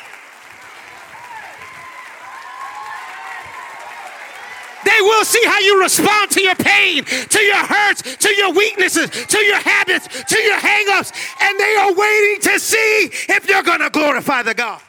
see 5.27 5.43
how 5.45 5.59
you 5.59 5.81
respond 5.81 6.31
to 6.31 6.41
your 6.41 6.55
pain, 6.55 7.03
to 7.03 7.39
your 7.39 7.57
hurts, 7.57 8.15
to 8.17 8.33
your 8.35 8.53
weaknesses, 8.53 9.09
to 9.09 9.39
your 9.39 9.59
habits, 9.59 10.07
to 10.23 10.39
your 10.39 10.57
hangups, 10.57 11.11
and 11.41 11.59
they 11.59 11.75
are 11.75 11.93
waiting 11.93 12.41
to 12.41 12.59
see 12.59 13.09
if 13.29 13.47
you're 13.47 13.63
going 13.63 13.81
to 13.81 13.89
glorify 13.89 14.41
the 14.41 14.53
God 14.53 14.81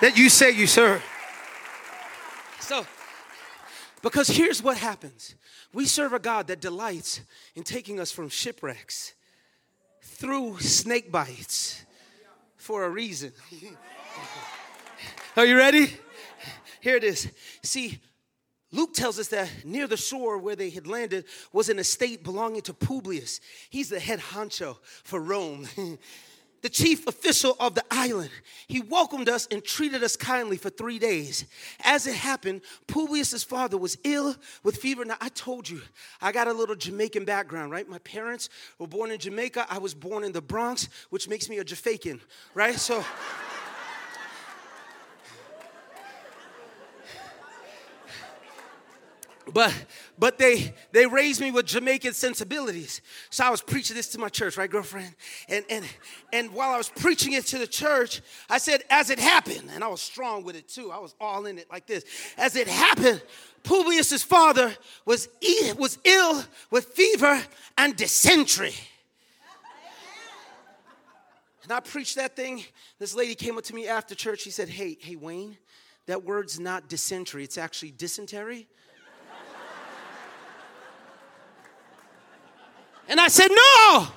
that 0.00 0.16
you 0.16 0.28
say 0.28 0.50
you 0.50 0.66
serve. 0.66 1.04
So, 2.60 2.86
because 4.02 4.28
here's 4.28 4.62
what 4.62 4.76
happens 4.78 5.34
we 5.72 5.86
serve 5.86 6.12
a 6.12 6.18
God 6.18 6.48
that 6.48 6.60
delights 6.60 7.20
in 7.54 7.62
taking 7.62 8.00
us 8.00 8.10
from 8.12 8.28
shipwrecks 8.28 9.14
through 10.02 10.58
snake 10.60 11.10
bites 11.10 11.84
for 12.56 12.84
a 12.84 12.90
reason. 12.90 13.32
Are 15.36 15.46
you 15.46 15.56
ready? 15.56 15.96
Here 16.82 16.96
it 16.96 17.04
is. 17.04 17.30
See, 17.62 18.00
Luke 18.72 18.92
tells 18.92 19.20
us 19.20 19.28
that 19.28 19.48
near 19.64 19.86
the 19.86 19.96
shore 19.96 20.36
where 20.36 20.56
they 20.56 20.68
had 20.68 20.88
landed 20.88 21.26
was 21.52 21.68
an 21.68 21.78
estate 21.78 22.24
belonging 22.24 22.62
to 22.62 22.74
Publius. 22.74 23.40
He's 23.70 23.88
the 23.88 24.00
head 24.00 24.18
honcho 24.18 24.78
for 25.04 25.20
Rome. 25.20 25.68
the 26.62 26.68
chief 26.68 27.06
official 27.06 27.56
of 27.60 27.76
the 27.76 27.84
island. 27.88 28.30
He 28.66 28.80
welcomed 28.80 29.28
us 29.28 29.46
and 29.52 29.62
treated 29.62 30.02
us 30.02 30.16
kindly 30.16 30.56
for 30.56 30.70
three 30.70 30.98
days. 30.98 31.44
As 31.84 32.08
it 32.08 32.16
happened, 32.16 32.62
Publius's 32.88 33.44
father 33.44 33.78
was 33.78 33.96
ill 34.02 34.34
with 34.64 34.76
fever. 34.76 35.04
Now, 35.04 35.18
I 35.20 35.28
told 35.28 35.68
you, 35.68 35.82
I 36.20 36.32
got 36.32 36.48
a 36.48 36.52
little 36.52 36.74
Jamaican 36.76 37.24
background, 37.24 37.70
right? 37.70 37.88
My 37.88 37.98
parents 37.98 38.48
were 38.80 38.88
born 38.88 39.12
in 39.12 39.18
Jamaica. 39.20 39.66
I 39.70 39.78
was 39.78 39.94
born 39.94 40.24
in 40.24 40.32
the 40.32 40.42
Bronx, 40.42 40.88
which 41.10 41.28
makes 41.28 41.48
me 41.48 41.58
a 41.58 41.64
Jafakin, 41.64 42.20
right? 42.54 42.74
So, 42.76 43.04
but 49.52 49.74
but 50.18 50.38
they 50.38 50.74
they 50.92 51.06
raised 51.06 51.40
me 51.40 51.50
with 51.50 51.66
Jamaican 51.66 52.12
sensibilities. 52.12 53.00
So 53.30 53.44
I 53.44 53.50
was 53.50 53.62
preaching 53.62 53.96
this 53.96 54.08
to 54.08 54.18
my 54.18 54.28
church, 54.28 54.56
right, 54.56 54.70
girlfriend? 54.70 55.14
And 55.48 55.64
and 55.68 55.84
and 56.32 56.52
while 56.52 56.70
I 56.70 56.78
was 56.78 56.88
preaching 56.88 57.32
it 57.32 57.46
to 57.46 57.58
the 57.58 57.66
church, 57.66 58.20
I 58.48 58.58
said, 58.58 58.82
as 58.90 59.10
it 59.10 59.18
happened, 59.18 59.70
and 59.74 59.82
I 59.82 59.88
was 59.88 60.00
strong 60.00 60.44
with 60.44 60.56
it 60.56 60.68
too. 60.68 60.90
I 60.90 60.98
was 60.98 61.14
all 61.20 61.46
in 61.46 61.58
it 61.58 61.70
like 61.70 61.86
this. 61.86 62.04
As 62.38 62.56
it 62.56 62.68
happened, 62.68 63.22
Publius's 63.62 64.22
father 64.22 64.74
was 65.04 65.28
was 65.76 65.98
ill 66.04 66.44
with 66.70 66.86
fever 66.86 67.42
and 67.78 67.96
dysentery. 67.96 68.74
And 71.62 71.70
I 71.72 71.80
preached 71.80 72.16
that 72.16 72.34
thing. 72.34 72.64
This 72.98 73.14
lady 73.14 73.34
came 73.34 73.56
up 73.56 73.64
to 73.64 73.74
me 73.74 73.86
after 73.86 74.14
church. 74.14 74.40
She 74.40 74.50
said, 74.50 74.68
Hey, 74.68 74.96
hey, 75.00 75.16
Wayne, 75.16 75.56
that 76.06 76.24
word's 76.24 76.58
not 76.58 76.88
dysentery, 76.88 77.44
it's 77.44 77.58
actually 77.58 77.92
dysentery. 77.92 78.66
And 83.12 83.20
I 83.20 83.28
said, 83.28 83.48
No. 83.50 84.08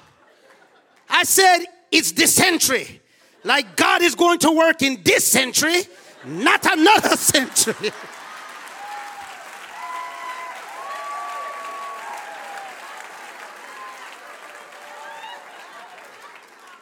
I 1.09 1.23
said, 1.23 1.65
It's 1.91 2.13
dysentery. 2.13 3.01
Like 3.43 3.75
God 3.75 4.01
is 4.01 4.15
going 4.15 4.39
to 4.39 4.51
work 4.51 4.81
in 4.81 5.03
this 5.03 5.27
century, 5.27 5.81
not 6.25 6.65
another 6.65 7.09
century. 7.17 7.91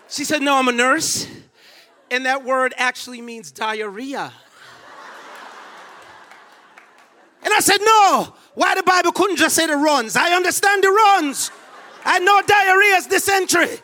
She 0.08 0.24
said, 0.24 0.44
No, 0.44 0.58
I'm 0.58 0.68
a 0.68 0.72
nurse. 0.72 1.28
And 2.12 2.28
that 2.28 2.46
word 2.46 2.76
actually 2.78 3.24
means 3.24 3.52
diarrhea. 3.52 4.32
And 7.42 7.52
I 7.52 7.60
said, 7.60 7.80
No, 7.82 8.36
why 8.54 8.76
the 8.76 8.84
Bible 8.84 9.14
couldn't 9.14 9.38
just 9.38 9.56
say 9.56 9.66
the 9.66 9.78
runs? 9.78 10.16
I 10.16 10.34
understand 10.34 10.84
the 10.84 10.92
runs. 10.92 11.50
I 12.06 12.20
know 12.20 12.42
diarrhea 12.46 12.96
is 12.96 13.08
dysentery. 13.08 13.80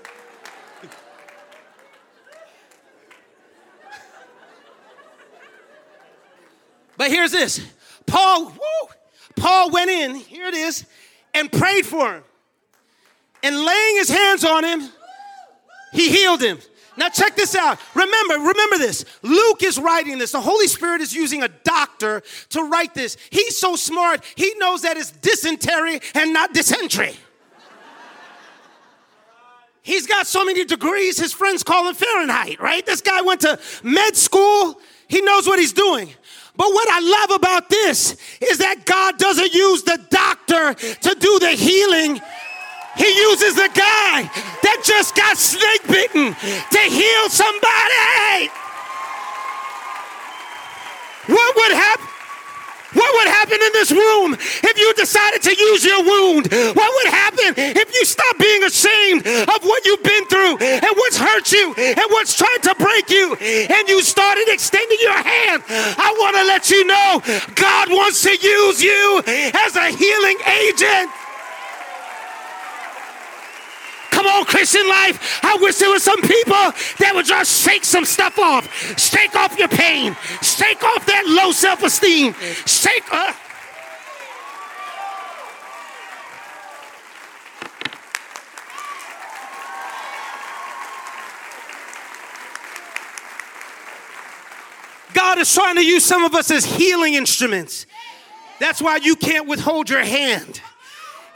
But 6.98 7.12
here's 7.12 7.32
this 7.32 7.66
Paul, 8.06 8.46
woo, 8.46 8.90
Paul 9.36 9.72
went 9.72 9.90
in, 9.90 10.16
here 10.16 10.48
it 10.48 10.54
is, 10.54 10.86
and 11.34 11.52
prayed 11.52 11.86
for 11.86 12.16
him. 12.16 12.24
And 13.42 13.56
laying 13.56 13.96
his 13.96 14.10
hands 14.10 14.44
on 14.44 14.66
him, 14.66 14.90
he 15.94 16.10
healed 16.10 16.42
him. 16.42 16.60
Now 16.98 17.08
check 17.08 17.38
this 17.38 17.56
out. 17.56 17.80
Remember, 17.94 18.34
remember 18.34 18.78
this. 18.78 19.06
Luke 19.22 19.64
is 19.64 19.80
writing 19.80 20.18
this. 20.18 20.34
The 20.34 20.42
Holy 20.42 20.68
Spirit 20.68 21.00
is 21.00 21.14
using 21.14 21.42
a 21.44 21.48
doctor 21.48 22.22
to 22.50 22.64
write 22.64 22.94
this. 22.94 23.16
He's 23.30 23.58
so 23.58 23.78
smart, 23.78 24.22
he 24.36 24.54
knows 24.58 24.82
that 24.82 24.98
it's 24.98 25.12
dysentery 25.12 26.02
and 26.14 26.34
not 26.34 26.54
dysentery. 26.54 27.16
He's 29.90 30.06
got 30.06 30.28
so 30.28 30.46
many 30.46 30.66
degrees, 30.66 31.18
his 31.18 31.34
friends 31.34 31.64
call 31.64 31.90
him 31.90 31.96
Fahrenheit, 31.96 32.60
right? 32.60 32.86
This 32.86 33.02
guy 33.02 33.22
went 33.22 33.42
to 33.42 33.58
med 33.82 34.16
school, 34.16 34.80
he 35.08 35.20
knows 35.20 35.48
what 35.48 35.58
he's 35.58 35.74
doing. 35.74 36.14
But 36.56 36.68
what 36.68 36.88
I 36.92 37.00
love 37.00 37.32
about 37.32 37.70
this 37.70 38.16
is 38.40 38.60
that 38.60 38.86
God 38.86 39.18
doesn't 39.18 39.52
use 39.52 39.82
the 39.82 40.00
doctor 40.12 40.76
to 40.76 41.16
do 41.16 41.40
the 41.40 41.50
healing. 41.50 42.22
He 42.98 43.18
uses 43.18 43.56
the 43.56 43.72
guy 43.74 44.30
that 44.62 44.84
just 44.86 45.16
got 45.16 45.38
snake 45.38 45.82
bitten 45.88 46.36
to 46.36 46.80
heal 46.86 47.30
somebody. 47.30 48.52
What 51.26 51.56
would 51.56 51.72
happen? 51.72 52.10
What 52.94 53.14
would 53.14 53.28
happen 53.28 53.60
in 53.62 53.72
this 53.74 53.92
room 53.92 54.34
if 54.34 54.78
you 54.78 54.94
decided 54.96 55.44
to 55.44 55.54
use 55.54 55.86
your 55.86 56.04
wound? 56.04 56.52
What 56.52 56.76
would 56.76 57.14
happen 57.14 57.54
if 57.58 57.94
you 57.94 58.06
stopped 58.06 58.40
being 58.40 58.49
ashamed 58.70 59.26
of 59.26 59.60
what 59.64 59.86
you've 59.86 60.04
been 60.04 60.26
through 60.26 60.58
and 60.62 60.94
what's 60.96 61.18
hurt 61.18 61.52
you 61.52 61.74
and 61.78 62.06
what's 62.10 62.38
trying 62.38 62.62
to 62.62 62.76
break 62.78 63.10
you 63.10 63.36
and 63.36 63.88
you 63.90 64.02
started 64.02 64.48
extending 64.48 64.98
your 65.02 65.18
hand? 65.18 65.64
I 65.70 66.16
want 66.20 66.36
to 66.38 66.44
let 66.46 66.70
you 66.70 66.86
know 66.86 67.22
God 67.56 67.90
wants 67.90 68.22
to 68.24 68.32
use 68.32 68.82
you 68.82 69.22
as 69.26 69.76
a 69.76 69.90
healing 69.90 70.38
agent. 70.46 71.12
Come 74.12 74.28
on, 74.28 74.44
Christian 74.46 74.88
life. 74.88 75.40
I 75.44 75.58
wish 75.62 75.78
there 75.78 75.90
were 75.90 76.00
some 76.00 76.22
people 76.22 76.74
that 77.00 77.12
would 77.14 77.26
just 77.26 77.64
shake 77.64 77.86
some 77.86 78.04
stuff 78.04 78.38
off. 78.38 78.68
Shake 79.00 79.34
off 79.36 79.58
your 79.58 79.70
pain. 79.70 80.16
Shake 80.42 80.84
off 80.84 81.06
that 81.06 81.24
low 81.26 81.52
self 81.52 81.84
esteem. 81.84 82.34
Shake. 82.66 83.06
Uh, 83.12 83.32
God 95.20 95.38
is 95.38 95.54
trying 95.54 95.76
to 95.76 95.84
use 95.84 96.06
some 96.06 96.24
of 96.24 96.34
us 96.34 96.50
as 96.50 96.64
healing 96.64 97.16
instruments. 97.16 97.86
That's 98.58 98.82
why 98.82 98.96
you 99.04 99.18
can't 99.18 99.50
withhold 99.50 99.90
your 99.90 100.02
hand 100.02 100.62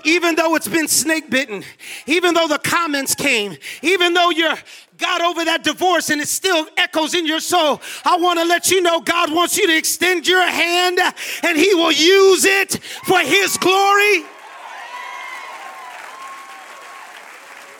even 0.06 0.36
though 0.36 0.56
it's 0.56 0.68
been 0.68 0.90
snake 0.90 1.30
bitten, 1.30 1.64
even 2.08 2.34
though 2.34 2.50
the 2.50 2.60
comments 2.60 3.16
came, 3.16 3.56
even 3.82 4.14
though 4.14 4.32
you're 4.32 4.58
got 4.98 5.22
over 5.22 5.46
that 5.46 5.64
divorce 5.64 6.10
and 6.10 6.20
it 6.20 6.28
still 6.28 6.68
echoes 6.76 7.14
in 7.14 7.26
your 7.26 7.40
soul, 7.40 7.82
I 8.04 8.18
want 8.18 8.38
to 8.40 8.44
let 8.46 8.70
you 8.70 8.82
know 8.82 9.00
God 9.00 9.34
wants 9.34 9.58
you 9.58 9.66
to 9.66 9.78
extend 9.78 10.28
your 10.28 10.46
hand 10.46 11.00
and 11.42 11.58
He 11.58 11.74
will 11.74 11.94
use 11.94 12.44
it 12.44 12.80
for 13.06 13.20
His 13.20 13.56
glory. 13.58 14.26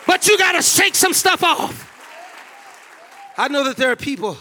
But 0.06 0.26
you 0.26 0.38
got 0.38 0.52
to 0.52 0.62
shake 0.62 0.94
some 0.94 1.12
stuff 1.12 1.42
off. 1.44 1.82
I 3.36 3.48
know 3.48 3.64
that 3.64 3.76
there 3.76 3.90
are 3.90 3.96
people 3.96 4.38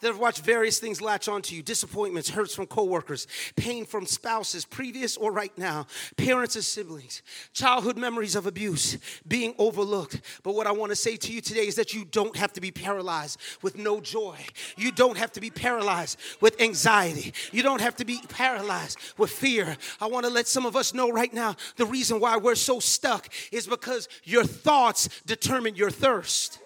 that 0.00 0.08
have 0.08 0.18
watched 0.18 0.44
various 0.44 0.78
things 0.78 1.00
latch 1.00 1.28
onto 1.28 1.54
you 1.54 1.62
disappointments, 1.62 2.30
hurts 2.30 2.54
from 2.54 2.66
coworkers, 2.66 3.26
pain 3.56 3.84
from 3.84 4.06
spouses, 4.06 4.64
previous 4.64 5.16
or 5.16 5.32
right 5.32 5.56
now, 5.58 5.86
parents 6.16 6.54
and 6.54 6.64
siblings, 6.64 7.22
childhood 7.52 7.96
memories 7.96 8.36
of 8.36 8.46
abuse, 8.46 8.98
being 9.26 9.54
overlooked. 9.58 10.20
But 10.42 10.54
what 10.54 10.66
I 10.66 10.72
want 10.72 10.90
to 10.90 10.96
say 10.96 11.16
to 11.16 11.32
you 11.32 11.40
today 11.40 11.66
is 11.66 11.74
that 11.76 11.94
you 11.94 12.04
don't 12.04 12.36
have 12.36 12.52
to 12.54 12.60
be 12.60 12.70
paralyzed 12.70 13.40
with 13.62 13.76
no 13.76 14.00
joy. 14.00 14.36
You 14.76 14.92
don't 14.92 15.18
have 15.18 15.32
to 15.32 15.40
be 15.40 15.50
paralyzed 15.50 16.18
with 16.40 16.60
anxiety. 16.60 17.32
You 17.52 17.62
don't 17.62 17.80
have 17.80 17.96
to 17.96 18.04
be 18.04 18.20
paralyzed 18.28 18.98
with 19.16 19.30
fear. 19.30 19.76
I 20.00 20.06
want 20.06 20.26
to 20.26 20.32
let 20.32 20.46
some 20.46 20.66
of 20.66 20.76
us 20.76 20.94
know 20.94 21.10
right 21.10 21.32
now 21.32 21.56
the 21.76 21.86
reason 21.86 22.20
why 22.20 22.36
we're 22.36 22.54
so 22.54 22.80
stuck 22.80 23.28
is 23.52 23.66
because 23.66 24.08
your 24.24 24.44
thoughts 24.44 25.08
determine 25.26 25.76
your 25.76 25.90
thirst. 25.90 26.58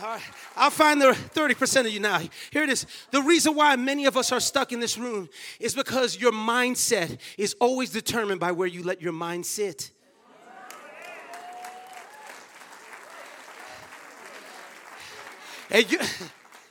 All 0.00 0.06
right. 0.06 0.22
I'll 0.56 0.70
find 0.70 1.00
the 1.00 1.06
30% 1.06 1.80
of 1.80 1.88
you 1.88 1.98
now. 1.98 2.20
Here 2.52 2.62
it 2.62 2.70
is. 2.70 2.86
The 3.10 3.20
reason 3.20 3.56
why 3.56 3.74
many 3.74 4.06
of 4.06 4.16
us 4.16 4.30
are 4.30 4.38
stuck 4.38 4.72
in 4.72 4.78
this 4.78 4.96
room 4.96 5.28
is 5.58 5.74
because 5.74 6.16
your 6.16 6.30
mindset 6.30 7.18
is 7.36 7.56
always 7.58 7.90
determined 7.90 8.38
by 8.38 8.52
where 8.52 8.68
you 8.68 8.84
let 8.84 9.02
your 9.02 9.12
mind 9.12 9.44
sit. 9.44 9.90
And 15.70 15.90
you, 15.90 15.98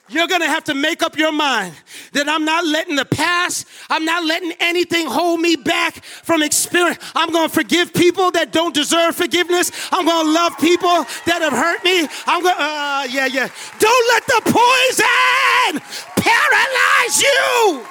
you're 0.09 0.27
gonna 0.27 0.47
have 0.47 0.63
to 0.65 0.73
make 0.73 1.03
up 1.03 1.17
your 1.17 1.31
mind 1.31 1.73
that 2.13 2.29
I'm 2.29 2.45
not 2.45 2.65
letting 2.65 2.95
the 2.95 3.05
past, 3.05 3.67
I'm 3.89 4.05
not 4.05 4.23
letting 4.23 4.53
anything 4.59 5.05
hold 5.07 5.39
me 5.41 5.55
back 5.55 6.03
from 6.03 6.41
experience. 6.43 6.99
I'm 7.15 7.31
to 7.31 7.49
forgive 7.49 7.93
people 7.93 8.31
that 8.31 8.51
don't 8.51 8.73
deserve 8.73 9.15
forgiveness. 9.15 9.71
I'm 9.91 10.05
to 10.05 10.31
love 10.31 10.57
people 10.59 11.05
that 11.25 11.41
have 11.41 11.53
hurt 11.53 11.83
me. 11.83 12.07
I'm 12.25 12.41
to, 12.43 12.49
uh, 12.49 13.07
yeah, 13.09 13.25
yeah. 13.25 13.49
Don't 13.79 14.07
let 14.13 14.25
the 14.25 14.41
poison 14.45 15.81
paralyze 16.15 17.21
you. 17.21 17.85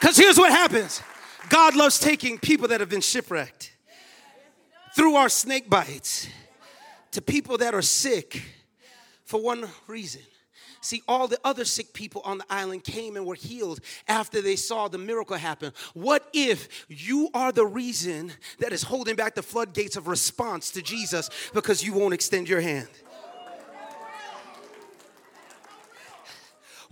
Because 0.00 0.16
here's 0.16 0.36
what 0.36 0.50
happens 0.50 1.02
God 1.48 1.76
loves 1.76 1.98
taking 1.98 2.38
people 2.38 2.68
that 2.68 2.80
have 2.80 2.88
been 2.88 3.00
shipwrecked 3.00 3.72
through 4.94 5.14
our 5.14 5.28
snake 5.28 5.70
bites 5.70 6.28
to 7.12 7.22
people 7.22 7.58
that 7.58 7.74
are 7.74 7.82
sick 7.82 8.42
for 9.24 9.40
one 9.40 9.68
reason. 9.86 10.22
See, 10.82 11.02
all 11.06 11.28
the 11.28 11.38
other 11.44 11.64
sick 11.64 11.92
people 11.92 12.22
on 12.24 12.38
the 12.38 12.44
island 12.50 12.82
came 12.82 13.16
and 13.16 13.24
were 13.24 13.36
healed 13.36 13.78
after 14.08 14.42
they 14.42 14.56
saw 14.56 14.88
the 14.88 14.98
miracle 14.98 15.36
happen. 15.36 15.72
What 15.94 16.28
if 16.32 16.86
you 16.88 17.30
are 17.34 17.52
the 17.52 17.64
reason 17.64 18.32
that 18.58 18.72
is 18.72 18.82
holding 18.82 19.14
back 19.14 19.36
the 19.36 19.44
floodgates 19.44 19.96
of 19.96 20.08
response 20.08 20.72
to 20.72 20.82
Jesus 20.82 21.30
because 21.54 21.84
you 21.84 21.92
won't 21.92 22.14
extend 22.14 22.48
your 22.48 22.60
hand? 22.60 22.88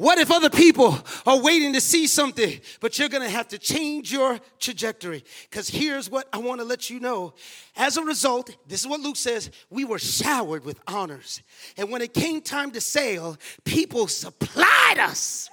What 0.01 0.17
if 0.17 0.33
other 0.33 0.49
people 0.49 0.99
are 1.27 1.39
waiting 1.39 1.75
to 1.75 1.81
see 1.83 2.07
something, 2.07 2.59
but 2.81 2.99
you're 2.99 3.11
gonna 3.11 3.29
have 3.29 3.49
to 3.49 3.59
change 3.59 4.11
your 4.11 4.41
trajectory? 4.59 5.23
Because 5.51 5.69
here's 5.69 6.09
what 6.09 6.27
I 6.33 6.39
wanna 6.39 6.65
let 6.65 6.89
you 6.89 7.01
know. 7.01 7.35
As 7.77 7.99
a 7.99 8.03
result, 8.03 8.57
this 8.67 8.81
is 8.81 8.87
what 8.87 9.01
Luke 9.01 9.17
says 9.17 9.51
we 9.69 9.85
were 9.85 9.99
showered 9.99 10.65
with 10.65 10.81
honors. 10.87 11.43
And 11.77 11.91
when 11.91 12.01
it 12.01 12.15
came 12.15 12.41
time 12.41 12.71
to 12.71 12.81
sail, 12.81 13.37
people 13.65 14.09
supplied 14.09 14.99
us 14.99 15.51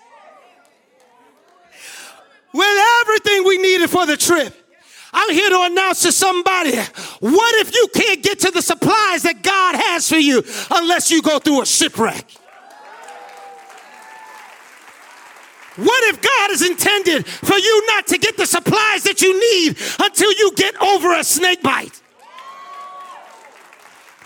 with 2.53 2.83
everything 3.01 3.43
we 3.43 3.57
needed 3.57 3.89
for 3.89 4.05
the 4.05 4.15
trip. 4.15 4.55
I'm 5.11 5.33
here 5.33 5.49
to 5.49 5.63
announce 5.63 6.03
to 6.03 6.13
somebody 6.13 6.77
what 7.19 7.67
if 7.67 7.75
you 7.75 7.89
can't 7.93 8.23
get 8.23 8.39
to 8.39 8.51
the 8.51 8.61
supplies 8.61 9.23
that 9.23 9.43
God 9.43 9.75
has 9.75 10.07
for 10.07 10.15
you 10.15 10.41
unless 10.71 11.11
you 11.11 11.21
go 11.21 11.37
through 11.37 11.63
a 11.63 11.65
shipwreck? 11.65 12.46
What 15.77 16.03
if 16.05 16.21
God 16.21 16.51
is 16.51 16.67
intended 16.67 17.25
for 17.25 17.57
you 17.57 17.83
not 17.87 18.07
to 18.07 18.17
get 18.17 18.35
the 18.35 18.47
supplies 18.47 19.03
that 19.03 19.21
you 19.21 19.39
need 19.39 19.77
until 19.99 20.31
you 20.33 20.51
get 20.55 20.79
over 20.81 21.13
a 21.13 21.23
snake 21.23 21.61
bite? 21.61 22.01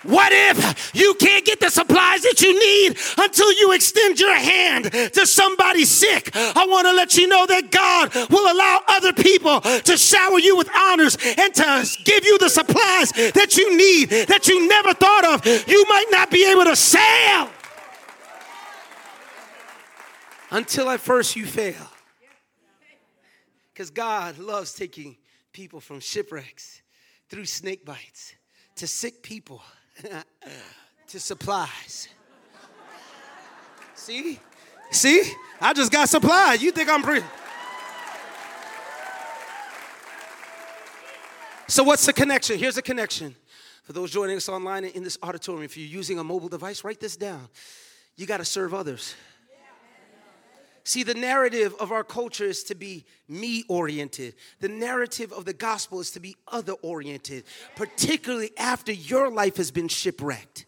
What 0.04 0.32
if 0.34 0.96
you 0.96 1.14
can't 1.16 1.46
get 1.46 1.60
the 1.60 1.70
supplies 1.70 2.22
that 2.22 2.42
you 2.42 2.58
need 2.60 2.98
until 3.20 3.52
you 3.54 3.74
extend 3.74 4.20
your 4.20 4.34
hand 4.34 4.92
to 4.92 5.26
somebody 5.28 5.86
sick? 5.86 6.32
I 6.34 6.66
want 6.68 6.88
to 6.88 6.94
let 6.94 7.18
you 7.18 7.28
know 7.28 7.46
that 7.46 7.70
God 7.70 8.16
will 8.32 8.52
allow 8.52 8.82
other 8.88 9.14
people 9.14 9.62
to 9.62 9.98
shower 9.98 10.40
you 10.40 10.58
with 10.58 10.70
honors 10.76 11.18
and 11.38 11.54
to 11.54 11.98
give 12.04 12.26
you 12.26 12.40
the 12.40 12.50
supplies 12.50 13.12
that 13.12 13.58
you 13.58 13.78
need 13.78 14.10
that 14.28 14.48
you 14.48 14.68
never 14.68 14.94
thought 14.94 15.26
of. 15.26 15.46
You 15.68 15.86
might 15.88 16.08
not 16.10 16.32
be 16.32 16.50
able 16.50 16.64
to 16.64 16.76
sail 16.76 17.50
until 20.52 20.90
at 20.90 21.00
first 21.00 21.36
you 21.36 21.46
fail. 21.46 21.88
Because 23.74 23.90
God 23.90 24.38
loves 24.38 24.74
taking 24.74 25.18
people 25.54 25.80
from 25.80 26.00
shipwrecks 26.00 26.82
through 27.30 27.46
snake 27.46 27.86
bites 27.86 28.36
to 28.76 28.86
sick 28.86 29.24
people 29.24 29.64
to 31.08 31.20
supplies. 31.20 32.10
See? 33.96 34.40
See? 34.92 35.24
I 35.60 35.74
just 35.74 35.92
got 35.92 36.10
supplies. 36.10 36.62
You 36.62 36.72
think 36.72 36.90
I'm 36.90 37.02
pretty. 37.02 37.26
So, 41.68 41.84
what's 41.84 42.06
the 42.06 42.12
connection? 42.12 42.60
Here's 42.60 42.78
a 42.78 42.82
connection. 42.82 43.34
For 43.84 43.94
those 43.94 44.12
joining 44.12 44.36
us 44.36 44.50
online 44.50 44.84
in 44.84 45.04
this 45.04 45.18
auditorium, 45.24 45.64
if 45.64 45.78
you're 45.78 45.88
using 45.88 46.20
a 46.20 46.24
mobile 46.24 46.50
device, 46.50 46.84
write 46.84 47.00
this 47.00 47.16
down. 47.16 47.48
You 48.18 48.26
got 48.26 48.38
to 48.38 48.46
serve 48.46 48.74
others. 48.74 49.16
See, 50.92 51.04
the 51.04 51.14
narrative 51.14 51.74
of 51.80 51.94
our 51.94 52.04
culture 52.04 52.44
is 52.44 52.64
to 52.64 52.76
be 52.76 53.06
me 53.30 53.64
oriented. 53.70 54.36
The 54.60 54.68
narrative 54.68 55.32
of 55.32 55.46
the 55.46 55.54
gospel 55.54 56.02
is 56.02 56.12
to 56.12 56.20
be 56.20 56.36
other 56.50 56.74
oriented, 56.82 57.46
particularly 57.78 58.52
after 58.58 58.92
your 58.92 59.32
life 59.32 59.56
has 59.56 59.72
been 59.72 59.88
shipwrecked. 59.88 60.66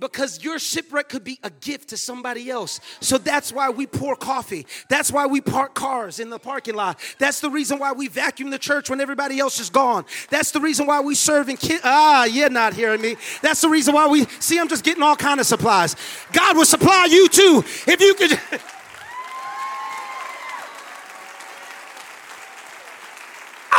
Because 0.00 0.42
your 0.42 0.58
shipwreck 0.58 1.08
could 1.08 1.22
be 1.22 1.38
a 1.44 1.50
gift 1.50 1.90
to 1.90 1.96
somebody 1.96 2.50
else. 2.50 2.80
So 2.98 3.16
that's 3.16 3.52
why 3.52 3.70
we 3.70 3.86
pour 3.86 4.16
coffee. 4.16 4.66
That's 4.88 5.12
why 5.12 5.26
we 5.26 5.40
park 5.40 5.76
cars 5.76 6.18
in 6.18 6.28
the 6.28 6.40
parking 6.40 6.74
lot. 6.74 6.98
That's 7.20 7.38
the 7.38 7.48
reason 7.48 7.78
why 7.78 7.92
we 7.92 8.08
vacuum 8.08 8.50
the 8.50 8.58
church 8.58 8.90
when 8.90 9.00
everybody 9.00 9.38
else 9.38 9.60
is 9.60 9.70
gone. 9.70 10.04
That's 10.30 10.50
the 10.50 10.60
reason 10.60 10.88
why 10.88 11.00
we 11.00 11.14
serve 11.14 11.48
in 11.48 11.58
kids. 11.58 11.82
Ah, 11.84 12.24
you're 12.24 12.50
not 12.50 12.74
hearing 12.74 13.00
me. 13.00 13.14
That's 13.40 13.60
the 13.60 13.68
reason 13.68 13.94
why 13.94 14.08
we 14.08 14.24
see 14.40 14.58
I'm 14.58 14.68
just 14.68 14.82
getting 14.82 15.04
all 15.04 15.14
kind 15.14 15.38
of 15.38 15.46
supplies. 15.46 15.94
God 16.32 16.56
will 16.56 16.64
supply 16.64 17.06
you 17.08 17.28
too. 17.28 17.62
If 17.86 18.00
you 18.00 18.14
could 18.14 18.40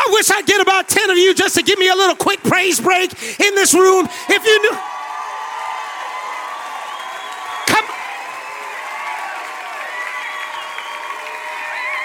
I 0.03 0.11
wish 0.11 0.29
I'd 0.29 0.45
get 0.45 0.59
about 0.59 0.89
10 0.89 1.11
of 1.11 1.17
you 1.17 1.33
just 1.33 1.55
to 1.55 1.63
give 1.63 1.79
me 1.79 1.87
a 1.87 1.95
little 1.95 2.15
quick 2.15 2.43
praise 2.43 2.79
break 2.79 3.11
in 3.39 3.55
this 3.55 3.73
room. 3.73 4.05
If 4.27 4.43
you 4.43 4.61
knew. 4.61 4.75
Come. 7.71 7.87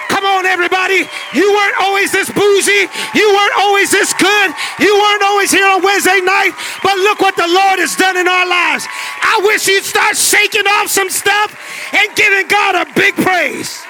Come 0.07 0.25
on, 0.25 0.45
everybody. 0.45 1.03
You 1.33 1.51
weren't 1.51 1.75
always 1.79 2.11
this 2.13 2.31
bougie. 2.31 2.87
You 3.15 3.27
weren't 3.35 3.57
always 3.59 3.91
this 3.91 4.13
good. 4.13 4.53
You 4.79 4.95
weren't 4.95 5.23
always 5.23 5.51
here 5.51 5.67
on 5.67 5.83
Wednesday 5.83 6.21
night. 6.23 6.55
But 6.81 6.97
look 6.99 7.19
what 7.19 7.35
the 7.35 7.47
Lord 7.47 7.79
has 7.83 7.97
done 7.97 8.15
in 8.15 8.27
our 8.29 8.47
lives. 8.47 8.87
I 8.87 9.41
wish 9.43 9.67
you'd 9.67 9.83
start 9.83 10.15
shaking 10.15 10.67
off 10.67 10.87
some 10.87 11.09
stuff 11.09 11.51
and 11.93 12.15
giving 12.15 12.47
God 12.47 12.75
a 12.75 12.87
big 12.95 13.15
praise. 13.15 13.88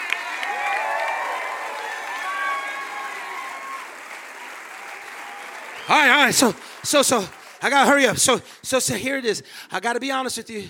All 5.89 5.95
right, 5.95 6.09
all 6.11 6.23
right. 6.25 6.35
So, 6.35 6.53
so, 6.83 7.01
so, 7.01 7.27
I 7.63 7.71
gotta 7.71 7.89
hurry 7.89 8.05
up. 8.05 8.17
So, 8.17 8.39
so, 8.61 8.77
so 8.77 8.93
here 8.93 9.17
it 9.17 9.25
is. 9.25 9.41
I 9.71 9.79
gotta 9.79 9.99
be 9.99 10.11
honest 10.11 10.37
with 10.37 10.51
you. 10.51 10.69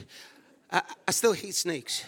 I, 0.71 0.81
I 1.05 1.11
still 1.11 1.33
hate 1.33 1.55
snakes. 1.55 2.05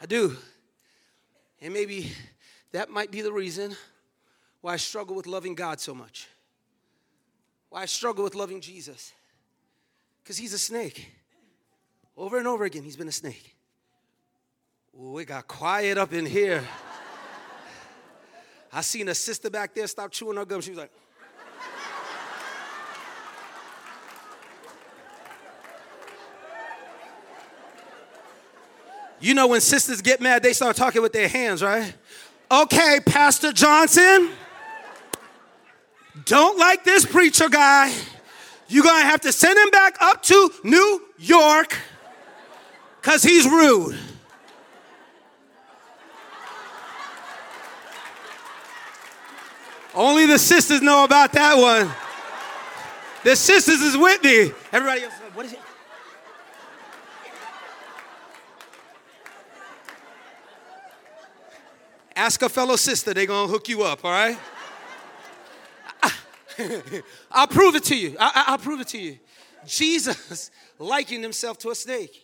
I 0.00 0.06
do. 0.06 0.34
And 1.60 1.74
maybe 1.74 2.12
that 2.72 2.88
might 2.88 3.10
be 3.10 3.20
the 3.20 3.32
reason 3.32 3.76
why 4.62 4.72
I 4.72 4.76
struggle 4.76 5.14
with 5.14 5.26
loving 5.26 5.54
God 5.54 5.78
so 5.78 5.94
much. 5.94 6.26
Why 7.68 7.82
I 7.82 7.86
struggle 7.86 8.24
with 8.24 8.34
loving 8.34 8.62
Jesus. 8.62 9.12
Because 10.22 10.38
he's 10.38 10.54
a 10.54 10.58
snake. 10.58 11.12
Over 12.16 12.38
and 12.38 12.48
over 12.48 12.64
again, 12.64 12.84
he's 12.84 12.96
been 12.96 13.08
a 13.08 13.12
snake. 13.12 13.54
It 14.98 15.26
got 15.26 15.46
quiet 15.46 15.98
up 15.98 16.14
in 16.14 16.24
here. 16.24 16.64
I 18.76 18.80
seen 18.80 19.08
a 19.08 19.14
sister 19.14 19.48
back 19.48 19.72
there 19.72 19.86
stop 19.86 20.10
chewing 20.10 20.36
her 20.36 20.44
gum. 20.44 20.60
She 20.60 20.70
was 20.70 20.80
like, 20.80 20.90
You 29.20 29.32
know, 29.32 29.46
when 29.46 29.60
sisters 29.62 30.02
get 30.02 30.20
mad, 30.20 30.42
they 30.42 30.52
start 30.52 30.76
talking 30.76 31.00
with 31.00 31.12
their 31.12 31.28
hands, 31.28 31.62
right? 31.62 31.94
Okay, 32.50 32.98
Pastor 33.06 33.52
Johnson, 33.52 34.30
don't 36.26 36.58
like 36.58 36.84
this 36.84 37.06
preacher 37.06 37.48
guy. 37.48 37.94
You're 38.68 38.84
gonna 38.84 39.06
have 39.06 39.20
to 39.22 39.32
send 39.32 39.56
him 39.58 39.70
back 39.70 39.96
up 40.00 40.22
to 40.24 40.50
New 40.64 41.00
York 41.16 41.78
because 43.00 43.22
he's 43.22 43.46
rude. 43.46 43.96
Only 49.94 50.26
the 50.26 50.38
sisters 50.38 50.82
know 50.82 51.04
about 51.04 51.32
that 51.32 51.56
one. 51.56 51.90
The 53.22 53.36
sisters 53.36 53.80
is 53.80 53.96
with 53.96 54.22
me. 54.22 54.52
Everybody 54.72 55.04
else, 55.04 55.14
what 55.32 55.46
is 55.46 55.52
it? 55.52 55.60
Ask 62.16 62.42
a 62.42 62.48
fellow 62.48 62.76
sister, 62.76 63.12
they're 63.12 63.26
gonna 63.26 63.48
hook 63.48 63.68
you 63.68 63.82
up, 63.82 64.04
all 64.04 64.10
right? 64.10 64.38
I'll 67.30 67.48
prove 67.48 67.74
it 67.74 67.84
to 67.84 67.96
you. 67.96 68.16
I, 68.18 68.52
will 68.52 68.58
prove 68.58 68.80
it 68.80 68.88
to 68.88 68.98
you. 68.98 69.18
Jesus 69.66 70.50
likened 70.78 71.22
himself 71.22 71.58
to 71.58 71.70
a 71.70 71.74
snake. 71.74 72.23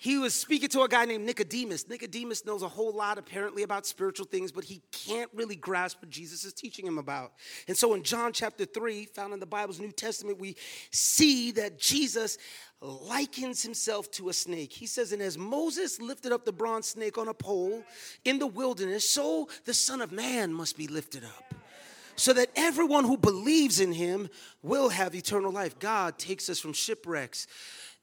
He 0.00 0.16
was 0.16 0.32
speaking 0.32 0.70
to 0.70 0.80
a 0.80 0.88
guy 0.88 1.04
named 1.04 1.26
Nicodemus. 1.26 1.86
Nicodemus 1.86 2.46
knows 2.46 2.62
a 2.62 2.68
whole 2.68 2.92
lot 2.94 3.18
apparently 3.18 3.64
about 3.64 3.84
spiritual 3.84 4.24
things, 4.24 4.50
but 4.50 4.64
he 4.64 4.80
can't 4.92 5.30
really 5.34 5.56
grasp 5.56 6.00
what 6.00 6.08
Jesus 6.08 6.42
is 6.42 6.54
teaching 6.54 6.86
him 6.86 6.96
about. 6.96 7.34
And 7.68 7.76
so 7.76 7.92
in 7.92 8.02
John 8.02 8.32
chapter 8.32 8.64
3, 8.64 9.04
found 9.04 9.34
in 9.34 9.40
the 9.40 9.44
Bible's 9.44 9.78
New 9.78 9.92
Testament, 9.92 10.40
we 10.40 10.56
see 10.90 11.50
that 11.50 11.78
Jesus 11.78 12.38
likens 12.80 13.62
himself 13.62 14.10
to 14.12 14.30
a 14.30 14.32
snake. 14.32 14.72
He 14.72 14.86
says, 14.86 15.12
And 15.12 15.20
as 15.20 15.36
Moses 15.36 16.00
lifted 16.00 16.32
up 16.32 16.46
the 16.46 16.52
bronze 16.52 16.86
snake 16.86 17.18
on 17.18 17.28
a 17.28 17.34
pole 17.34 17.84
in 18.24 18.38
the 18.38 18.46
wilderness, 18.46 19.06
so 19.06 19.50
the 19.66 19.74
Son 19.74 20.00
of 20.00 20.12
Man 20.12 20.50
must 20.50 20.78
be 20.78 20.88
lifted 20.88 21.24
up 21.24 21.54
so 22.16 22.32
that 22.32 22.50
everyone 22.56 23.04
who 23.04 23.18
believes 23.18 23.80
in 23.80 23.92
him 23.92 24.30
will 24.62 24.88
have 24.88 25.14
eternal 25.14 25.52
life. 25.52 25.78
God 25.78 26.18
takes 26.18 26.48
us 26.48 26.58
from 26.58 26.72
shipwrecks 26.72 27.46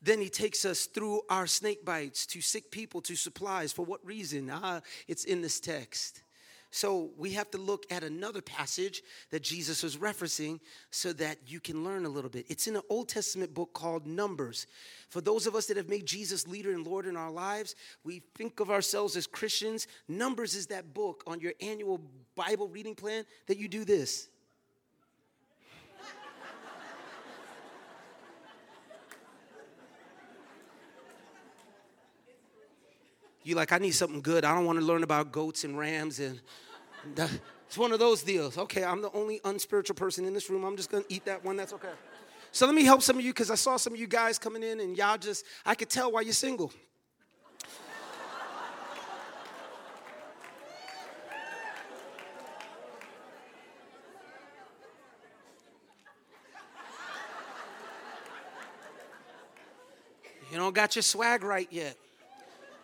then 0.08 0.22
he 0.22 0.30
takes 0.30 0.63
us 0.63 0.86
through 0.86 1.22
our 1.30 1.46
snake 1.48 1.84
bites 1.84 2.26
to 2.28 2.39
sick 2.39 2.72
people 2.72 3.02
to 3.02 3.15
supplies. 3.15 3.74
For 3.74 3.84
what 3.84 4.06
reason? 4.06 4.50
Ah, 4.52 4.82
it's 5.08 5.26
in 5.26 5.41
this 5.41 5.60
text. 5.60 6.24
So 6.72 7.12
we 7.17 7.32
have 7.34 7.50
to 7.52 7.58
look 7.58 7.86
at 7.91 8.04
another 8.04 8.41
passage 8.41 9.04
that 9.32 9.41
Jesus 9.41 9.84
was 9.84 9.98
referencing 9.98 10.60
so 10.91 11.12
that 11.13 11.38
you 11.48 11.60
can 11.60 11.84
learn 11.84 12.06
a 12.06 12.10
little 12.10 12.30
bit. 12.30 12.46
It's 12.50 12.67
in 12.67 12.76
an 12.76 12.82
Old 12.89 13.10
Testament 13.10 13.54
book 13.54 13.74
called 13.74 14.06
Numbers. 14.06 14.67
For 15.10 15.22
those 15.22 15.48
of 15.48 15.56
us 15.56 15.65
that 15.67 15.78
have 15.78 15.89
made 15.89 16.06
Jesus 16.06 16.48
leader 16.48 16.72
and 16.72 16.86
Lord 16.86 17.06
in 17.06 17.17
our 17.17 17.32
lives, 17.32 17.76
we 18.04 18.22
think 18.36 18.60
of 18.60 18.70
ourselves 18.70 19.15
as 19.15 19.28
Christians. 19.28 19.88
Numbers 20.08 20.56
is 20.56 20.67
that 20.67 20.93
book 20.93 21.24
on 21.28 21.39
your 21.39 21.54
annual 21.62 22.02
Bible 22.36 22.67
reading 22.67 22.96
plan 22.96 23.26
that 23.48 23.58
you 23.58 23.67
do 23.67 23.84
this. 23.84 24.30
You 33.48 33.56
like, 33.56 33.72
I 33.72 33.78
need 33.78 33.92
something 33.92 34.22
good. 34.22 34.44
I 34.44 34.54
don't 34.54 34.66
want 34.66 34.78
to 34.78 34.86
learn 34.86 35.04
about 35.04 35.32
goats 35.32 35.64
and 35.64 35.78
rams 35.78 36.20
and 36.20 36.42
it's 37.16 37.78
one 37.78 37.94
of 37.94 38.00
those 38.00 38.22
deals. 38.22 38.58
Okay, 38.58 38.84
I'm 38.84 39.02
the 39.02 39.12
only 39.12 39.40
unspiritual 39.46 39.96
person 39.96 40.26
in 40.26 40.34
this 40.34 40.50
room. 40.50 40.66
I'm 40.66 40.76
just 40.76 40.92
gonna 40.92 41.06
eat 41.08 41.24
that 41.26 41.46
one. 41.46 41.56
That's 41.56 41.72
okay. 41.74 41.94
So 42.52 42.66
let 42.66 42.76
me 42.76 42.84
help 42.84 43.02
some 43.02 43.18
of 43.18 43.24
you 43.24 43.32
because 43.32 43.50
I 43.50 43.56
saw 43.56 43.78
some 43.78 43.94
of 43.94 44.00
you 44.00 44.08
guys 44.08 44.38
coming 44.38 44.64
in 44.64 44.82
and 44.82 44.98
y'all 44.98 45.18
just, 45.18 45.46
I 45.66 45.76
could 45.76 45.90
tell 45.90 46.12
why 46.12 46.22
you're 46.22 46.34
single. 46.34 46.74
You 60.52 60.58
don't 60.58 60.74
got 60.74 60.96
your 60.96 61.04
swag 61.04 61.44
right 61.44 61.68
yet. 61.70 61.98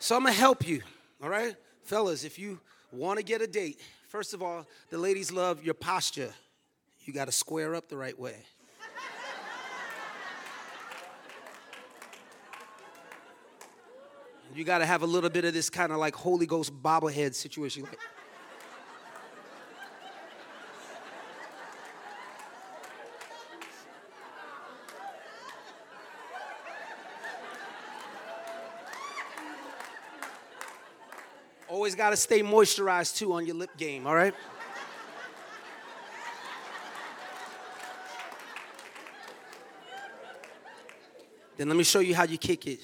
So 0.03 0.17
I'm 0.17 0.23
gonna 0.23 0.35
help 0.35 0.67
you, 0.67 0.81
all 1.23 1.29
right? 1.29 1.55
Fellas, 1.83 2.25
if 2.25 2.37
you 2.37 2.59
wanna 2.91 3.23
get 3.23 3.41
a 3.41 3.47
date, 3.47 3.79
first 4.09 4.33
of 4.33 4.43
all, 4.43 4.67
the 4.89 4.97
ladies 4.97 5.31
love 5.31 5.63
your 5.63 5.75
posture. 5.75 6.33
You 7.05 7.13
gotta 7.13 7.31
square 7.31 7.73
up 7.73 7.87
the 7.87 7.95
right 7.95 8.19
way. 8.19 8.35
You 14.53 14.65
gotta 14.65 14.85
have 14.85 15.03
a 15.03 15.05
little 15.05 15.29
bit 15.29 15.45
of 15.45 15.53
this 15.53 15.69
kind 15.69 15.93
of 15.93 15.99
like 15.99 16.15
Holy 16.15 16.47
Ghost 16.47 16.73
bobblehead 16.83 17.33
situation. 17.33 17.83
Like, 17.83 17.97
Always 31.67 31.95
got 31.95 32.11
to 32.11 32.17
stay 32.17 32.41
moisturized 32.41 33.17
too 33.17 33.33
on 33.33 33.45
your 33.45 33.55
lip 33.55 33.75
game, 33.77 34.05
all 34.05 34.15
right? 34.15 34.33
then 41.57 41.67
let 41.67 41.77
me 41.77 41.83
show 41.83 41.99
you 41.99 42.15
how 42.15 42.23
you 42.23 42.37
kick 42.37 42.67
it. 42.67 42.79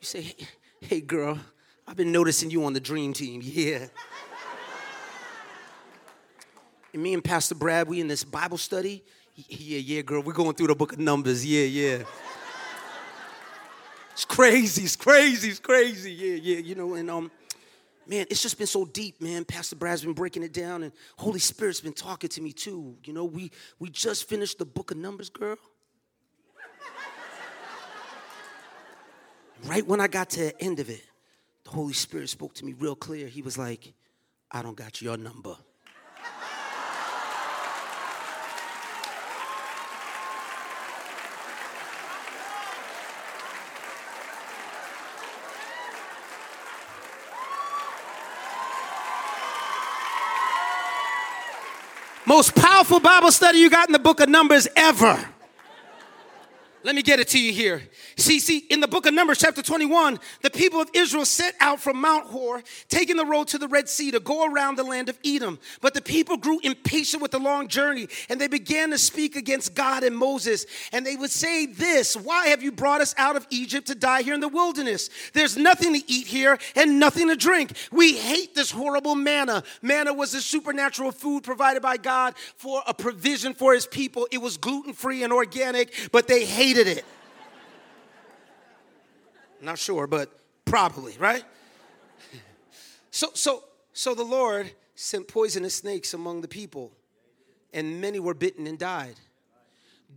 You 0.00 0.06
say, 0.06 0.34
hey, 0.80 1.00
girl, 1.00 1.38
I've 1.86 1.96
been 1.96 2.12
noticing 2.12 2.50
you 2.50 2.64
on 2.64 2.72
the 2.72 2.80
dream 2.80 3.12
team. 3.12 3.40
Yeah. 3.44 3.86
and 6.92 7.02
me 7.02 7.14
and 7.14 7.22
Pastor 7.22 7.54
Brad, 7.54 7.88
we 7.88 8.00
in 8.00 8.08
this 8.08 8.24
Bible 8.24 8.58
study. 8.58 9.02
Yeah, 9.34 9.78
yeah, 9.78 10.02
girl, 10.02 10.22
we're 10.22 10.32
going 10.32 10.54
through 10.54 10.66
the 10.66 10.74
book 10.74 10.92
of 10.92 10.98
Numbers. 10.98 11.46
Yeah, 11.46 11.64
yeah. 11.64 12.02
It's 14.12 14.24
crazy, 14.24 14.82
it's 14.82 14.96
crazy, 14.96 15.48
it's 15.48 15.60
crazy. 15.60 16.12
Yeah, 16.12 16.34
yeah, 16.34 16.58
you 16.58 16.74
know, 16.74 16.94
and 16.94 17.08
um, 17.10 17.30
man, 18.06 18.26
it's 18.30 18.42
just 18.42 18.58
been 18.58 18.66
so 18.66 18.84
deep, 18.84 19.20
man. 19.20 19.44
Pastor 19.44 19.76
Brad's 19.76 20.02
been 20.02 20.12
breaking 20.12 20.42
it 20.42 20.52
down, 20.52 20.82
and 20.82 20.92
Holy 21.16 21.38
Spirit's 21.38 21.80
been 21.80 21.92
talking 21.92 22.30
to 22.30 22.40
me 22.40 22.52
too. 22.52 22.96
You 23.04 23.12
know, 23.12 23.24
we 23.24 23.50
we 23.78 23.90
just 23.90 24.28
finished 24.28 24.58
the 24.58 24.64
book 24.64 24.90
of 24.90 24.96
Numbers, 24.96 25.30
girl. 25.30 25.56
right 29.64 29.86
when 29.86 30.00
I 30.00 30.08
got 30.08 30.30
to 30.30 30.40
the 30.40 30.62
end 30.62 30.80
of 30.80 30.90
it, 30.90 31.02
the 31.64 31.70
Holy 31.70 31.92
Spirit 31.92 32.28
spoke 32.28 32.54
to 32.54 32.64
me 32.64 32.74
real 32.78 32.96
clear. 32.96 33.28
He 33.28 33.42
was 33.42 33.58
like, 33.58 33.92
I 34.50 34.62
don't 34.62 34.76
got 34.76 35.00
your 35.00 35.16
number. 35.16 35.56
Most 52.30 52.54
powerful 52.54 53.00
Bible 53.00 53.32
study 53.32 53.58
you 53.58 53.68
got 53.68 53.88
in 53.88 53.92
the 53.92 53.98
book 53.98 54.20
of 54.20 54.28
Numbers 54.28 54.68
ever. 54.76 55.29
Let 56.82 56.94
me 56.94 57.02
get 57.02 57.20
it 57.20 57.28
to 57.28 57.40
you 57.40 57.52
here. 57.52 57.82
See, 58.16 58.40
see, 58.40 58.58
in 58.70 58.80
the 58.80 58.88
book 58.88 59.04
of 59.04 59.12
Numbers, 59.12 59.38
chapter 59.38 59.60
21, 59.60 60.18
the 60.40 60.48
people 60.48 60.80
of 60.80 60.88
Israel 60.94 61.26
set 61.26 61.54
out 61.60 61.78
from 61.78 62.00
Mount 62.00 62.26
Hor, 62.26 62.62
taking 62.88 63.16
the 63.16 63.26
road 63.26 63.48
to 63.48 63.58
the 63.58 63.68
Red 63.68 63.86
Sea 63.86 64.10
to 64.12 64.20
go 64.20 64.46
around 64.46 64.76
the 64.76 64.84
land 64.84 65.10
of 65.10 65.18
Edom. 65.22 65.58
But 65.82 65.92
the 65.92 66.00
people 66.00 66.38
grew 66.38 66.58
impatient 66.60 67.20
with 67.20 67.32
the 67.32 67.38
long 67.38 67.68
journey, 67.68 68.08
and 68.30 68.40
they 68.40 68.48
began 68.48 68.90
to 68.90 68.98
speak 68.98 69.36
against 69.36 69.74
God 69.74 70.04
and 70.04 70.16
Moses. 70.16 70.64
And 70.90 71.04
they 71.04 71.16
would 71.16 71.30
say 71.30 71.66
this 71.66 72.16
Why 72.16 72.48
have 72.48 72.62
you 72.62 72.72
brought 72.72 73.02
us 73.02 73.14
out 73.18 73.36
of 73.36 73.46
Egypt 73.50 73.88
to 73.88 73.94
die 73.94 74.22
here 74.22 74.34
in 74.34 74.40
the 74.40 74.48
wilderness? 74.48 75.10
There's 75.34 75.58
nothing 75.58 75.92
to 75.92 76.10
eat 76.10 76.28
here 76.28 76.58
and 76.76 76.98
nothing 76.98 77.28
to 77.28 77.36
drink. 77.36 77.76
We 77.92 78.16
hate 78.16 78.54
this 78.54 78.70
horrible 78.70 79.16
manna. 79.16 79.64
Manna 79.82 80.14
was 80.14 80.32
a 80.32 80.40
supernatural 80.40 81.12
food 81.12 81.42
provided 81.42 81.82
by 81.82 81.98
God 81.98 82.36
for 82.56 82.82
a 82.86 82.94
provision 82.94 83.52
for 83.52 83.74
his 83.74 83.86
people. 83.86 84.26
It 84.30 84.38
was 84.38 84.56
gluten 84.56 84.94
free 84.94 85.22
and 85.24 85.32
organic, 85.32 85.92
but 86.10 86.26
they 86.26 86.46
hated 86.46 86.69
it. 86.76 87.04
Not 89.60 89.78
sure, 89.78 90.06
but 90.06 90.30
probably, 90.64 91.16
right? 91.18 91.44
So, 93.10 93.28
so, 93.34 93.64
so 93.92 94.14
the 94.14 94.24
Lord 94.24 94.70
sent 94.94 95.28
poisonous 95.28 95.74
snakes 95.74 96.14
among 96.14 96.40
the 96.40 96.48
people, 96.48 96.92
and 97.72 98.00
many 98.00 98.20
were 98.20 98.34
bitten 98.34 98.66
and 98.66 98.78
died. 98.78 99.16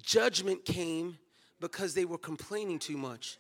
Judgment 0.02 0.66
came 0.66 1.18
because 1.60 1.94
they 1.94 2.06
were 2.06 2.18
complaining 2.18 2.80
too 2.80 2.98
much. 2.98 3.38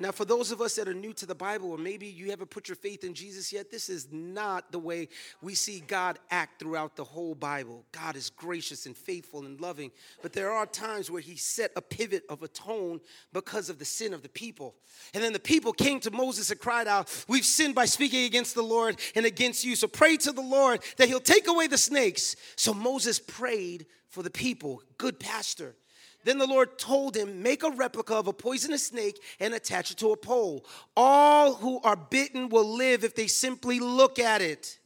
Now, 0.00 0.12
for 0.12 0.24
those 0.24 0.50
of 0.50 0.62
us 0.62 0.76
that 0.76 0.88
are 0.88 0.94
new 0.94 1.12
to 1.12 1.26
the 1.26 1.34
Bible, 1.34 1.70
or 1.70 1.76
maybe 1.76 2.06
you 2.06 2.30
haven't 2.30 2.48
put 2.48 2.68
your 2.68 2.76
faith 2.76 3.04
in 3.04 3.12
Jesus 3.12 3.52
yet, 3.52 3.70
this 3.70 3.90
is 3.90 4.08
not 4.10 4.72
the 4.72 4.78
way 4.78 5.08
we 5.42 5.54
see 5.54 5.80
God 5.86 6.18
act 6.30 6.58
throughout 6.58 6.96
the 6.96 7.04
whole 7.04 7.34
Bible. 7.34 7.84
God 7.92 8.16
is 8.16 8.30
gracious 8.30 8.86
and 8.86 8.96
faithful 8.96 9.44
and 9.44 9.60
loving, 9.60 9.90
but 10.22 10.32
there 10.32 10.50
are 10.52 10.64
times 10.64 11.10
where 11.10 11.20
He 11.20 11.36
set 11.36 11.70
a 11.76 11.82
pivot 11.82 12.24
of 12.30 12.42
a 12.42 12.48
tone 12.48 13.00
because 13.34 13.68
of 13.68 13.78
the 13.78 13.84
sin 13.84 14.14
of 14.14 14.22
the 14.22 14.30
people. 14.30 14.74
And 15.12 15.22
then 15.22 15.34
the 15.34 15.38
people 15.38 15.74
came 15.74 16.00
to 16.00 16.10
Moses 16.10 16.50
and 16.50 16.58
cried 16.58 16.88
out, 16.88 17.24
We've 17.28 17.44
sinned 17.44 17.74
by 17.74 17.84
speaking 17.84 18.24
against 18.24 18.54
the 18.54 18.62
Lord 18.62 18.98
and 19.14 19.26
against 19.26 19.64
you. 19.64 19.76
So 19.76 19.86
pray 19.86 20.16
to 20.16 20.32
the 20.32 20.40
Lord 20.40 20.80
that 20.96 21.08
He'll 21.08 21.20
take 21.20 21.46
away 21.46 21.66
the 21.66 21.76
snakes. 21.76 22.36
So 22.56 22.72
Moses 22.72 23.18
prayed 23.18 23.84
for 24.08 24.22
the 24.22 24.30
people, 24.30 24.82
good 24.96 25.20
pastor. 25.20 25.76
Then 26.24 26.38
the 26.38 26.46
Lord 26.46 26.78
told 26.78 27.16
him, 27.16 27.42
Make 27.42 27.62
a 27.62 27.70
replica 27.70 28.14
of 28.14 28.26
a 28.26 28.32
poisonous 28.32 28.86
snake 28.86 29.20
and 29.38 29.54
attach 29.54 29.90
it 29.90 29.96
to 29.98 30.12
a 30.12 30.16
pole. 30.16 30.64
All 30.96 31.54
who 31.54 31.80
are 31.82 31.96
bitten 31.96 32.48
will 32.48 32.76
live 32.76 33.04
if 33.04 33.14
they 33.14 33.26
simply 33.26 33.80
look 33.80 34.18
at 34.18 34.42
it. 34.42 34.78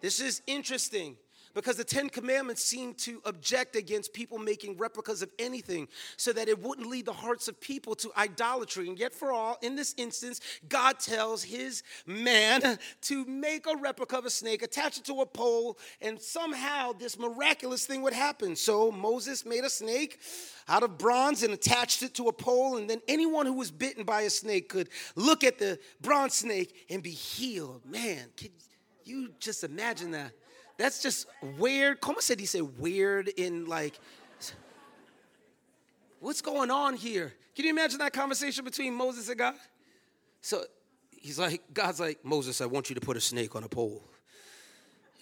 This 0.00 0.20
is 0.20 0.42
interesting. 0.46 1.16
Because 1.54 1.76
the 1.76 1.84
Ten 1.84 2.08
Commandments 2.08 2.62
seem 2.62 2.94
to 2.94 3.22
object 3.24 3.76
against 3.76 4.12
people 4.12 4.38
making 4.38 4.76
replicas 4.76 5.22
of 5.22 5.30
anything 5.38 5.88
so 6.16 6.32
that 6.32 6.48
it 6.48 6.60
wouldn't 6.60 6.88
lead 6.88 7.06
the 7.06 7.12
hearts 7.12 7.48
of 7.48 7.60
people 7.60 7.94
to 7.96 8.10
idolatry. 8.16 8.88
And 8.88 8.98
yet, 8.98 9.14
for 9.14 9.32
all, 9.32 9.56
in 9.62 9.76
this 9.76 9.94
instance, 9.96 10.40
God 10.68 10.98
tells 10.98 11.42
his 11.42 11.82
man 12.06 12.78
to 13.02 13.24
make 13.24 13.66
a 13.66 13.76
replica 13.76 14.18
of 14.18 14.26
a 14.26 14.30
snake, 14.30 14.62
attach 14.62 14.98
it 14.98 15.04
to 15.04 15.20
a 15.20 15.26
pole, 15.26 15.78
and 16.00 16.20
somehow 16.20 16.92
this 16.92 17.18
miraculous 17.18 17.86
thing 17.86 18.02
would 18.02 18.12
happen. 18.12 18.56
So 18.56 18.90
Moses 18.90 19.46
made 19.46 19.64
a 19.64 19.70
snake 19.70 20.18
out 20.68 20.82
of 20.82 20.98
bronze 20.98 21.42
and 21.42 21.52
attached 21.54 22.02
it 22.02 22.14
to 22.14 22.28
a 22.28 22.32
pole, 22.32 22.76
and 22.76 22.90
then 22.90 23.00
anyone 23.06 23.46
who 23.46 23.54
was 23.54 23.70
bitten 23.70 24.04
by 24.04 24.22
a 24.22 24.30
snake 24.30 24.68
could 24.68 24.88
look 25.14 25.44
at 25.44 25.58
the 25.58 25.78
bronze 26.00 26.34
snake 26.34 26.86
and 26.90 27.02
be 27.02 27.10
healed. 27.10 27.82
Man, 27.84 28.26
can 28.36 28.50
you 29.04 29.30
just 29.38 29.64
imagine 29.64 30.10
that? 30.12 30.32
That's 30.76 31.02
just 31.02 31.26
weird. 31.58 31.98
Said 32.20 32.40
he 32.40 32.46
said 32.46 32.78
weird 32.78 33.28
in 33.28 33.66
like, 33.66 33.98
what's 36.20 36.40
going 36.40 36.70
on 36.70 36.96
here? 36.96 37.32
Can 37.54 37.64
you 37.64 37.70
imagine 37.70 37.98
that 37.98 38.12
conversation 38.12 38.64
between 38.64 38.94
Moses 38.94 39.28
and 39.28 39.38
God? 39.38 39.54
So 40.40 40.64
he's 41.10 41.38
like, 41.38 41.62
God's 41.72 42.00
like, 42.00 42.24
Moses, 42.24 42.60
I 42.60 42.66
want 42.66 42.88
you 42.90 42.94
to 42.94 43.00
put 43.00 43.16
a 43.16 43.20
snake 43.20 43.54
on 43.54 43.62
a 43.64 43.68
pole 43.68 44.02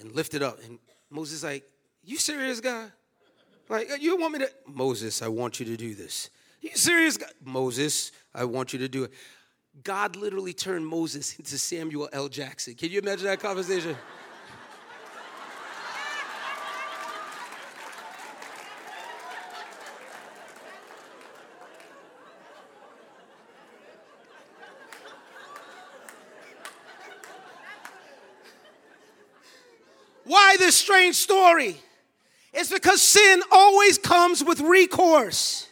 and 0.01 0.13
lift 0.13 0.35
it 0.35 0.43
up. 0.43 0.59
And 0.65 0.79
Moses 1.11 1.45
like, 1.45 1.65
you 2.05 2.17
serious, 2.17 2.61
God? 2.61 2.91
Like, 3.69 3.89
you 4.01 4.17
want 4.17 4.33
me 4.33 4.39
to? 4.41 4.51
Moses, 4.67 5.23
I 5.23 5.29
want 5.29 5.61
you 5.61 5.67
to 5.67 5.77
do 5.77 5.95
this. 5.95 6.31
You 6.61 6.71
serious, 6.75 7.17
God? 7.17 7.31
Moses, 7.45 8.13
I 8.35 8.45
want 8.45 8.73
you 8.73 8.79
to 8.81 8.89
do 8.89 9.05
it. 9.05 9.13
God 9.85 10.17
literally 10.17 10.53
turned 10.53 10.87
Moses 10.87 11.37
into 11.39 11.57
Samuel 11.59 12.09
L. 12.13 12.29
Jackson. 12.29 12.75
Can 12.75 12.91
you 12.91 12.99
imagine 12.99 13.27
that 13.27 13.41
conversation? 13.41 13.97
Why 30.25 30.57
this 30.59 30.77
strange 30.77 31.17
story? 31.17 31.77
It's 32.53 32.71
because 32.71 33.01
sin 33.01 33.43
always 33.51 33.99
comes 33.99 34.45
with 34.45 34.61
recourse. 34.61 35.69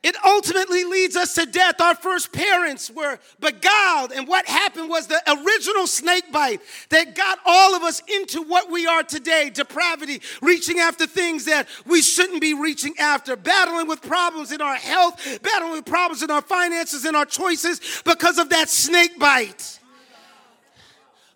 It 0.00 0.16
ultimately 0.24 0.84
leads 0.84 1.16
us 1.16 1.34
to 1.34 1.44
death. 1.44 1.80
Our 1.80 1.94
first 1.94 2.32
parents 2.32 2.88
were 2.88 3.18
beguiled, 3.40 4.12
and 4.12 4.28
what 4.28 4.46
happened 4.46 4.88
was 4.88 5.08
the 5.08 5.20
original 5.26 5.88
snake 5.88 6.30
bite 6.30 6.60
that 6.90 7.16
got 7.16 7.40
all 7.44 7.74
of 7.74 7.82
us 7.82 8.00
into 8.06 8.42
what 8.42 8.70
we 8.70 8.86
are 8.86 9.02
today 9.02 9.50
depravity, 9.50 10.22
reaching 10.40 10.78
after 10.78 11.04
things 11.04 11.46
that 11.46 11.66
we 11.84 12.00
shouldn't 12.00 12.40
be 12.40 12.54
reaching 12.54 12.94
after, 12.98 13.34
battling 13.34 13.88
with 13.88 14.00
problems 14.00 14.52
in 14.52 14.60
our 14.60 14.76
health, 14.76 15.20
battling 15.42 15.72
with 15.72 15.84
problems 15.84 16.22
in 16.22 16.30
our 16.30 16.42
finances 16.42 17.04
and 17.04 17.16
our 17.16 17.26
choices 17.26 17.80
because 18.04 18.38
of 18.38 18.50
that 18.50 18.68
snake 18.68 19.18
bite. 19.18 19.77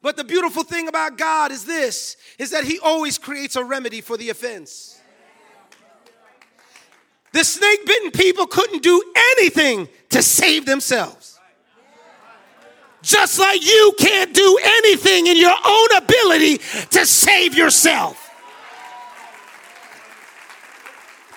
But 0.02 0.16
the 0.16 0.24
beautiful 0.24 0.64
thing 0.64 0.88
about 0.88 1.16
God 1.16 1.52
is 1.52 1.64
this 1.64 2.16
is 2.38 2.50
that 2.50 2.64
he 2.64 2.78
always 2.80 3.18
creates 3.18 3.54
a 3.54 3.64
remedy 3.64 4.00
for 4.00 4.16
the 4.16 4.30
offense. 4.30 5.00
The 7.32 7.44
snake 7.44 7.86
bitten 7.86 8.10
people 8.10 8.46
couldn't 8.46 8.82
do 8.82 9.02
anything 9.38 9.88
to 10.10 10.22
save 10.22 10.66
themselves. 10.66 11.38
Just 13.00 13.38
like 13.38 13.64
you 13.64 13.94
can't 13.98 14.34
do 14.34 14.58
anything 14.62 15.26
in 15.26 15.36
your 15.36 15.54
own 15.64 15.88
ability 15.96 16.58
to 16.90 17.06
save 17.06 17.54
yourself. 17.54 18.21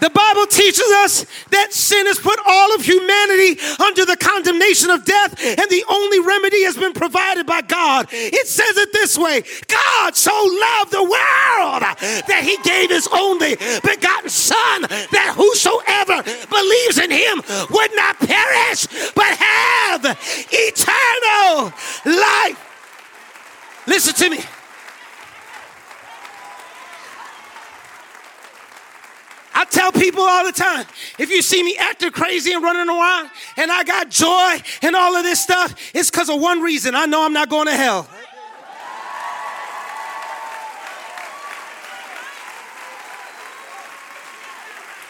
The 0.06 0.12
Bible 0.12 0.46
teaches 0.46 0.86
us 1.02 1.26
that 1.50 1.74
sin 1.74 2.06
has 2.06 2.20
put 2.20 2.38
all 2.46 2.76
of 2.76 2.86
humanity 2.86 3.58
under 3.82 4.06
the 4.06 4.16
condemnation 4.16 4.92
of 4.92 5.04
death, 5.04 5.34
and 5.42 5.68
the 5.68 5.84
only 5.90 6.20
remedy 6.20 6.62
has 6.62 6.78
been 6.78 6.94
provided 6.94 7.48
by 7.48 7.64
God. 7.64 8.06
It 8.12 8.46
says 8.46 8.78
it 8.78 8.94
this 8.94 9.18
way 9.18 9.42
God 9.66 10.16
so 10.16 10.30
loved 10.30 10.92
the 10.92 11.02
world 11.02 11.82
that 12.30 12.42
he 12.46 12.56
gave 12.62 12.92
his 12.92 13.10
only 13.12 13.56
begotten 13.82 14.30
Son, 14.30 14.86
that 14.86 15.34
whosoever 15.34 16.22
believes 16.54 17.02
in 17.02 17.10
him 17.10 17.42
would 17.74 17.92
not 17.98 18.20
perish, 18.20 18.86
but 19.18 19.34
have 19.34 20.06
eternal 20.54 21.74
life. 22.06 22.62
Listen 23.88 24.14
to 24.14 24.30
me. 24.30 24.46
I 29.66 29.68
tell 29.68 29.92
people 29.92 30.22
all 30.22 30.46
the 30.46 30.52
time 30.52 30.86
if 31.18 31.32
you 31.32 31.42
see 31.42 31.64
me 31.64 31.76
acting 31.78 32.12
crazy 32.12 32.54
and 32.54 32.64
running 32.64 32.88
around 32.88 33.32
and 33.58 33.72
I 33.72 33.84
got 33.84 34.10
joy 34.12 34.58
and 34.84 34.96
all 34.96 35.16
of 35.16 35.24
this 35.24 35.42
stuff, 35.42 35.74
it's 35.96 36.12
because 36.12 36.30
of 36.30 36.40
one 36.40 36.62
reason 36.62 36.94
I 36.94 37.08
know 37.08 37.26
I'm 37.26 37.34
not 37.34 37.50
going 37.50 37.66
to 37.66 37.76
hell. 37.76 38.08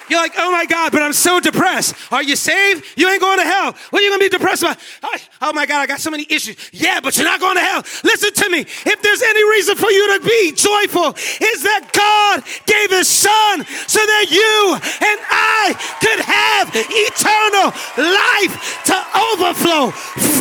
You're 0.08 0.15
like, 0.26 0.40
oh 0.40 0.52
my 0.52 0.66
God, 0.66 0.92
but 0.92 1.04
I'm 1.04 1.14
so 1.14 1.40
depressed. 1.40 1.94
Are 2.12 2.24
you 2.24 2.36
saved? 2.36 2.84
You 2.98 3.08
ain't 3.10 3.22
going 3.22 3.38
to 3.38 3.46
hell. 3.46 3.76
What 3.92 4.02
are 4.02 4.04
you 4.04 4.10
going 4.10 4.22
to 4.22 4.26
be 4.26 4.36
depressed 4.36 4.64
about? 4.64 4.78
Oh 5.40 5.54
my 5.54 5.68
God, 5.68 5.82
I 5.82 5.86
got 5.86 6.00
so 6.00 6.10
many 6.10 6.26
issues. 6.30 6.58
Yeah, 6.74 7.00
but 7.00 7.16
you're 7.16 7.28
not 7.28 7.40
going 7.40 7.56
to 7.56 7.62
hell. 7.62 7.84
Listen 8.04 8.34
to 8.34 8.50
me. 8.50 8.62
If 8.62 9.02
there's 9.04 9.22
any 9.22 9.44
reason 9.52 9.76
for 9.76 9.92
you 9.92 10.18
to 10.18 10.26
be 10.26 10.52
joyful, 10.58 11.14
is 11.14 11.62
that 11.62 11.94
God 11.94 12.42
gave 12.66 12.90
his 12.90 13.08
son 13.08 13.66
so 13.86 14.00
that 14.02 14.26
you 14.34 14.74
and 14.82 15.20
I 15.30 15.78
could 16.02 16.22
have 16.26 16.74
eternal 16.74 17.70
life 18.02 18.82
to 18.90 18.98
overflow, 19.30 19.92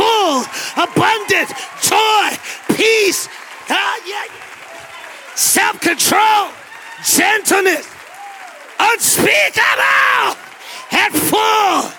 full, 0.01 0.49
abundant 0.81 1.53
joy, 1.85 2.27
peace, 2.75 3.29
uh, 3.69 3.97
yeah, 4.09 4.25
self 5.35 5.79
control, 5.81 6.49
gentleness 7.05 7.94
unspeakable 8.93 10.37
and 10.93 11.15
full. 11.15 11.93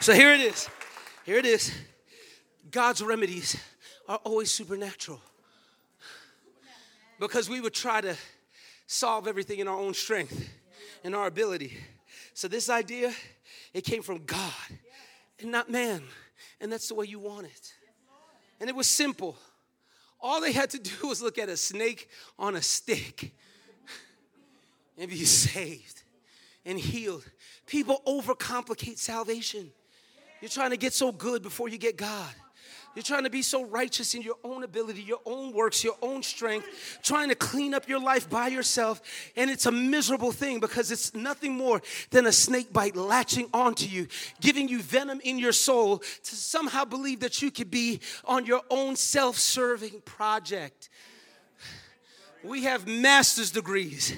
So 0.00 0.12
here 0.14 0.32
it 0.32 0.40
is. 0.40 0.68
Here 1.24 1.36
it 1.36 1.46
is. 1.46 1.72
God's 2.70 3.02
remedies 3.02 3.56
are 4.08 4.18
always 4.24 4.50
supernatural. 4.50 5.20
Because 7.20 7.48
we 7.48 7.60
would 7.60 7.74
try 7.74 8.00
to 8.00 8.16
solve 8.86 9.28
everything 9.28 9.60
in 9.60 9.68
our 9.68 9.78
own 9.78 9.94
strength 9.94 10.50
and 11.04 11.14
our 11.14 11.26
ability. 11.28 11.78
So 12.34 12.48
this 12.48 12.68
idea, 12.68 13.12
it 13.72 13.84
came 13.84 14.02
from 14.02 14.24
God 14.24 14.52
and 15.38 15.52
not 15.52 15.70
man. 15.70 16.02
And 16.60 16.72
that's 16.72 16.88
the 16.88 16.94
way 16.94 17.06
you 17.06 17.20
want 17.20 17.46
it. 17.46 17.72
And 18.62 18.68
it 18.68 18.76
was 18.76 18.86
simple. 18.86 19.36
All 20.20 20.40
they 20.40 20.52
had 20.52 20.70
to 20.70 20.78
do 20.78 21.08
was 21.08 21.20
look 21.20 21.36
at 21.36 21.48
a 21.48 21.56
snake 21.56 22.08
on 22.38 22.54
a 22.54 22.62
stick 22.62 23.34
and 24.96 25.10
be 25.10 25.24
saved 25.24 26.04
and 26.64 26.78
healed. 26.78 27.24
People 27.66 28.00
overcomplicate 28.06 28.98
salvation. 28.98 29.72
You're 30.40 30.48
trying 30.48 30.70
to 30.70 30.76
get 30.76 30.92
so 30.92 31.10
good 31.10 31.42
before 31.42 31.70
you 31.70 31.76
get 31.76 31.96
God. 31.96 32.32
You're 32.94 33.02
trying 33.02 33.24
to 33.24 33.30
be 33.30 33.40
so 33.40 33.64
righteous 33.64 34.14
in 34.14 34.20
your 34.20 34.36
own 34.44 34.64
ability, 34.64 35.02
your 35.02 35.20
own 35.24 35.52
works, 35.52 35.82
your 35.82 35.96
own 36.02 36.22
strength, 36.22 37.00
trying 37.02 37.30
to 37.30 37.34
clean 37.34 37.72
up 37.72 37.88
your 37.88 38.00
life 38.00 38.28
by 38.28 38.48
yourself. 38.48 39.00
And 39.34 39.50
it's 39.50 39.64
a 39.64 39.72
miserable 39.72 40.30
thing 40.30 40.60
because 40.60 40.90
it's 40.90 41.14
nothing 41.14 41.56
more 41.56 41.80
than 42.10 42.26
a 42.26 42.32
snake 42.32 42.70
bite 42.72 42.94
latching 42.94 43.48
onto 43.54 43.86
you, 43.86 44.08
giving 44.40 44.68
you 44.68 44.82
venom 44.82 45.20
in 45.24 45.38
your 45.38 45.52
soul 45.52 45.98
to 45.98 46.36
somehow 46.36 46.84
believe 46.84 47.20
that 47.20 47.40
you 47.40 47.50
could 47.50 47.70
be 47.70 48.00
on 48.26 48.44
your 48.44 48.60
own 48.68 48.96
self 48.96 49.38
serving 49.38 50.02
project. 50.04 50.90
We 52.44 52.64
have 52.64 52.86
master's 52.86 53.50
degrees 53.50 54.14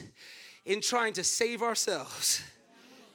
in 0.64 0.80
trying 0.80 1.12
to 1.12 1.22
save 1.22 1.62
ourselves 1.62 2.42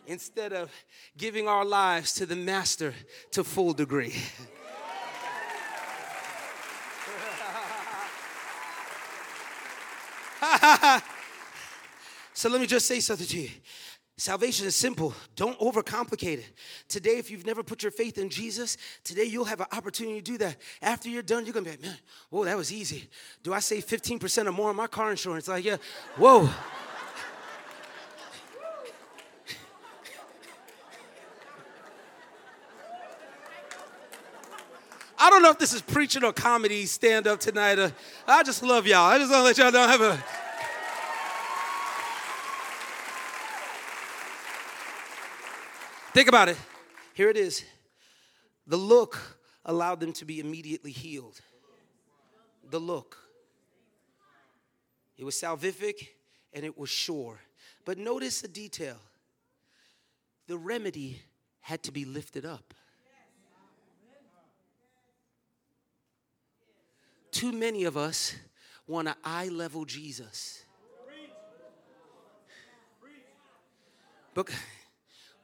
instead 0.08 0.54
of 0.54 0.72
giving 1.18 1.48
our 1.48 1.66
lives 1.66 2.14
to 2.14 2.26
the 2.26 2.36
master 2.36 2.94
to 3.32 3.44
full 3.44 3.74
degree. 3.74 4.16
so 12.34 12.50
let 12.50 12.62
me 12.62 12.68
just 12.68 12.86
say 12.86 13.00
something 13.00 13.28
to 13.28 13.42
you. 13.42 13.50
Salvation 14.20 14.68
is 14.68 14.76
simple. 14.76 15.14
Don't 15.38 15.58
overcomplicate 15.60 16.40
it. 16.40 16.52
Today, 16.90 17.18
if 17.18 17.32
you've 17.32 17.46
never 17.46 17.64
put 17.64 17.84
your 17.84 17.92
faith 17.92 18.18
in 18.18 18.30
Jesus, 18.30 18.76
today 19.06 19.24
you'll 19.24 19.46
have 19.46 19.62
an 19.62 19.68
opportunity 19.72 20.18
to 20.18 20.32
do 20.32 20.38
that. 20.40 20.58
After 20.82 21.08
you're 21.08 21.24
done, 21.24 21.46
you're 21.46 21.54
gonna 21.54 21.64
be 21.64 21.72
like, 21.72 21.82
man, 21.82 21.98
whoa, 22.30 22.44
that 22.44 22.58
was 22.58 22.74
easy. 22.74 23.08
Do 23.44 23.54
I 23.54 23.60
save 23.60 23.86
15% 23.86 24.48
or 24.48 24.52
more 24.52 24.72
on 24.72 24.76
my 24.76 24.88
car 24.88 25.10
insurance? 25.12 25.48
Like, 25.48 25.64
yeah, 25.64 25.78
whoa. 26.18 26.50
I 35.22 35.30
don't 35.30 35.42
know 35.42 35.50
if 35.50 35.60
this 35.60 35.74
is 35.74 35.82
preaching 35.82 36.24
or 36.24 36.32
comedy 36.32 36.86
stand 36.86 37.28
up 37.28 37.42
tonight. 37.42 37.78
Uh, 37.78 37.90
I 38.26 38.42
just 38.42 38.64
love 38.64 38.88
y'all. 38.88 39.06
I 39.06 39.18
just 39.18 39.30
want 39.30 39.42
to 39.42 39.44
let 39.44 39.58
y'all 39.58 39.72
know 39.72 39.82
I 39.82 39.92
have 39.92 40.02
a. 40.02 40.24
Think 46.14 46.30
about 46.30 46.48
it. 46.48 46.58
Here 47.14 47.30
it 47.30 47.36
is. 47.36 47.66
The 48.66 48.78
look 48.78 49.40
allowed 49.66 50.00
them 50.00 50.14
to 50.14 50.26
be 50.26 50.40
immediately 50.40 50.92
healed. 50.92 51.42
The 52.70 52.80
look. 52.80 53.18
It 55.18 55.26
was 55.26 55.36
salvific 55.36 56.08
and 56.54 56.64
it 56.64 56.78
was 56.78 56.90
sure. 56.90 57.42
But 57.84 57.98
notice 57.98 58.42
a 58.44 58.48
detail 58.48 58.98
the 60.48 60.58
remedy 60.58 61.22
had 61.60 61.84
to 61.84 61.92
be 61.92 62.06
lifted 62.06 62.46
up. 62.46 62.74
Too 67.40 67.54
many 67.54 67.86
of 67.86 67.96
us 67.96 68.36
want 68.86 69.08
an 69.08 69.16
eye 69.24 69.48
level 69.48 69.86
Jesus. 69.86 70.66
But 74.34 74.50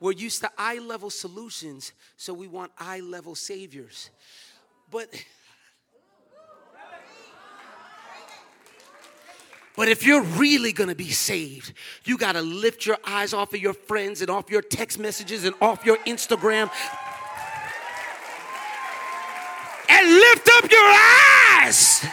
we're 0.01 0.11
used 0.11 0.41
to 0.41 0.51
eye 0.57 0.79
level 0.79 1.09
solutions, 1.09 1.93
so 2.17 2.33
we 2.33 2.47
want 2.47 2.73
eye 2.77 2.99
level 2.99 3.33
saviors. 3.33 4.09
But 4.91 5.07
But 9.77 9.87
if 9.87 10.05
you're 10.05 10.23
really 10.23 10.73
gonna 10.73 10.95
be 10.95 11.11
saved, 11.11 11.71
you 12.03 12.17
gotta 12.17 12.41
lift 12.41 12.85
your 12.85 12.97
eyes 13.05 13.33
off 13.33 13.53
of 13.53 13.61
your 13.61 13.73
friends 13.73 14.19
and 14.19 14.29
off 14.29 14.49
your 14.49 14.61
text 14.61 14.99
messages 14.99 15.45
and 15.45 15.55
off 15.61 15.85
your 15.85 15.97
Instagram 15.99 16.69
and 19.95 20.11
lift 20.11 20.49
up 20.57 20.69
your 20.69 20.89
eyes 21.63 22.05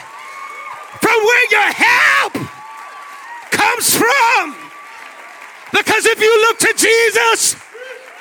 from 1.01 1.19
where 1.29 1.47
your 1.51 1.71
help 1.75 2.33
comes 3.51 3.97
from. 3.97 4.57
Because 5.73 6.07
if 6.07 6.21
you 6.21 6.33
look 6.47 6.59
to 6.59 6.73
Jesus, 6.77 7.57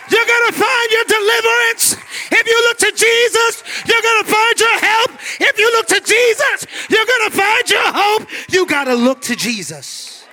you're 0.10 0.26
gonna 0.26 0.54
find 0.54 0.92
your 0.92 1.06
deliverance. 1.06 1.96
If 2.32 2.48
you 2.48 2.58
look 2.68 2.78
to 2.80 2.92
Jesus, 2.92 3.64
you're 3.88 4.02
gonna 4.02 4.28
find 4.28 4.60
your 4.60 4.80
help. 4.80 5.12
If 5.40 5.58
you 5.60 5.72
look 5.72 5.88
to 5.88 6.00
Jesus, 6.00 6.90
you're 6.90 7.06
gonna 7.06 7.30
find 7.30 7.70
your 7.70 7.94
hope. 7.94 8.28
You 8.50 8.66
gotta 8.66 8.96
look 8.96 9.22
to 9.24 9.36
Jesus. 9.36 10.26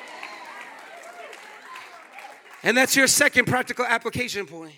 And 2.62 2.76
that's 2.76 2.96
your 2.96 3.06
second 3.06 3.46
practical 3.46 3.84
application 3.84 4.46
point. 4.46 4.74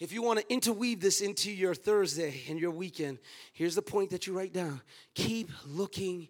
If 0.00 0.12
you 0.12 0.22
want 0.22 0.40
to 0.40 0.50
interweave 0.50 1.00
this 1.00 1.20
into 1.20 1.52
your 1.52 1.74
Thursday 1.74 2.40
and 2.48 2.58
your 2.58 2.70
weekend, 2.70 3.18
here's 3.52 3.74
the 3.74 3.82
point 3.82 4.10
that 4.10 4.26
you 4.26 4.32
write 4.32 4.54
down 4.54 4.80
keep 5.14 5.50
looking 5.66 6.28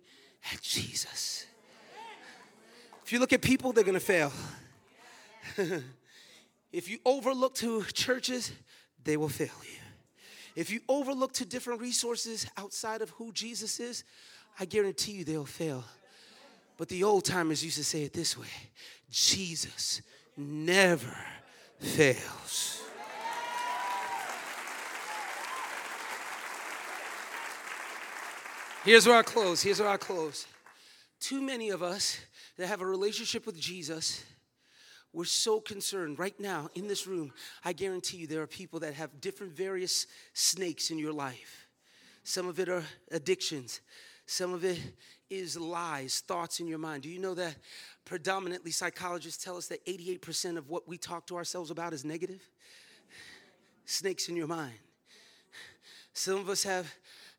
at 0.52 0.60
Jesus. 0.60 1.46
If 3.04 3.12
you 3.12 3.20
look 3.20 3.32
at 3.32 3.42
people, 3.42 3.72
they're 3.72 3.84
going 3.84 3.94
to 3.94 4.00
fail. 4.00 4.32
if 6.72 6.88
you 6.88 6.98
overlook 7.04 7.54
to 7.56 7.82
churches, 7.92 8.52
they 9.04 9.16
will 9.16 9.28
fail 9.28 9.48
you. 9.62 9.78
If 10.56 10.70
you 10.70 10.80
overlook 10.88 11.32
to 11.34 11.44
different 11.44 11.80
resources 11.80 12.46
outside 12.56 13.02
of 13.02 13.10
who 13.10 13.32
Jesus 13.32 13.78
is, 13.78 14.04
I 14.58 14.64
guarantee 14.64 15.12
you 15.12 15.24
they'll 15.24 15.44
fail. 15.44 15.84
But 16.76 16.88
the 16.88 17.04
old 17.04 17.24
timers 17.24 17.64
used 17.64 17.76
to 17.76 17.84
say 17.84 18.02
it 18.02 18.12
this 18.12 18.36
way 18.36 18.48
Jesus 19.10 20.02
never 20.36 21.16
fails. 21.78 22.82
Here's 28.82 29.06
where 29.06 29.18
I 29.18 29.22
close. 29.22 29.60
Here's 29.60 29.78
where 29.78 29.90
I 29.90 29.98
close. 29.98 30.46
Too 31.20 31.42
many 31.42 31.68
of 31.68 31.82
us 31.82 32.18
that 32.56 32.66
have 32.66 32.80
a 32.80 32.86
relationship 32.86 33.44
with 33.44 33.60
Jesus, 33.60 34.24
we're 35.12 35.26
so 35.26 35.60
concerned 35.60 36.18
right 36.18 36.38
now 36.40 36.70
in 36.74 36.88
this 36.88 37.06
room. 37.06 37.30
I 37.62 37.74
guarantee 37.74 38.16
you 38.16 38.26
there 38.26 38.40
are 38.40 38.46
people 38.46 38.80
that 38.80 38.94
have 38.94 39.20
different 39.20 39.52
various 39.52 40.06
snakes 40.32 40.90
in 40.90 40.98
your 40.98 41.12
life. 41.12 41.66
Some 42.24 42.48
of 42.48 42.58
it 42.58 42.70
are 42.70 42.82
addictions, 43.10 43.82
some 44.24 44.54
of 44.54 44.64
it 44.64 44.78
is 45.28 45.58
lies, 45.58 46.22
thoughts 46.26 46.58
in 46.58 46.66
your 46.66 46.78
mind. 46.78 47.02
Do 47.02 47.10
you 47.10 47.18
know 47.18 47.34
that 47.34 47.56
predominantly 48.06 48.70
psychologists 48.70 49.44
tell 49.44 49.58
us 49.58 49.66
that 49.66 49.84
88% 49.84 50.56
of 50.56 50.70
what 50.70 50.88
we 50.88 50.96
talk 50.96 51.26
to 51.26 51.36
ourselves 51.36 51.70
about 51.70 51.92
is 51.92 52.02
negative? 52.02 52.40
Snakes 53.84 54.30
in 54.30 54.36
your 54.36 54.46
mind. 54.46 54.72
Some 56.14 56.38
of 56.38 56.48
us 56.48 56.62
have 56.62 56.92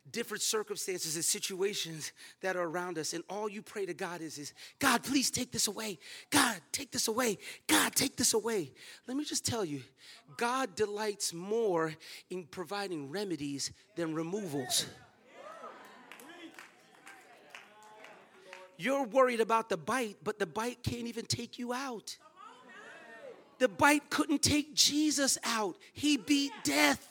different 0.10 0.42
circumstances 0.42 1.16
and 1.16 1.24
situations 1.24 2.12
that 2.42 2.56
are 2.56 2.64
around 2.64 2.98
us. 2.98 3.14
And 3.14 3.24
all 3.30 3.48
you 3.48 3.62
pray 3.62 3.86
to 3.86 3.94
god 3.94 4.22
is 4.22 4.38
is 4.38 4.54
god 4.80 5.04
please 5.04 5.30
take 5.30 5.52
this 5.52 5.68
away. 5.68 6.00
God 6.30 6.60
take 6.72 6.92
this 6.92 7.08
away. 7.08 7.38
God 7.68 7.94
take 7.94 8.16
this 8.16 8.34
away. 8.34 8.72
Let 9.08 9.18
me 9.18 9.24
just 9.24 9.46
tell 9.46 9.64
you 9.64 9.82
god 10.38 10.76
delights 10.76 11.34
more 11.34 11.94
in 12.30 12.46
providing 12.46 13.12
remedies 13.12 13.72
than 13.96 14.14
removals. 14.14 14.86
You're 18.78 19.04
worried 19.04 19.42
about 19.42 19.70
the 19.70 19.78
bite 19.78 20.18
but 20.24 20.40
the 20.40 20.48
bite 20.48 20.82
can't 20.84 21.08
even 21.08 21.26
take 21.26 21.60
you 21.60 21.74
out. 21.74 22.18
The 23.60 23.68
bite 23.68 24.10
couldn't 24.10 24.42
take 24.42 24.74
jesus 24.74 25.38
out. 25.44 25.78
He 25.94 26.18
beat 26.18 26.52
death 26.64 27.11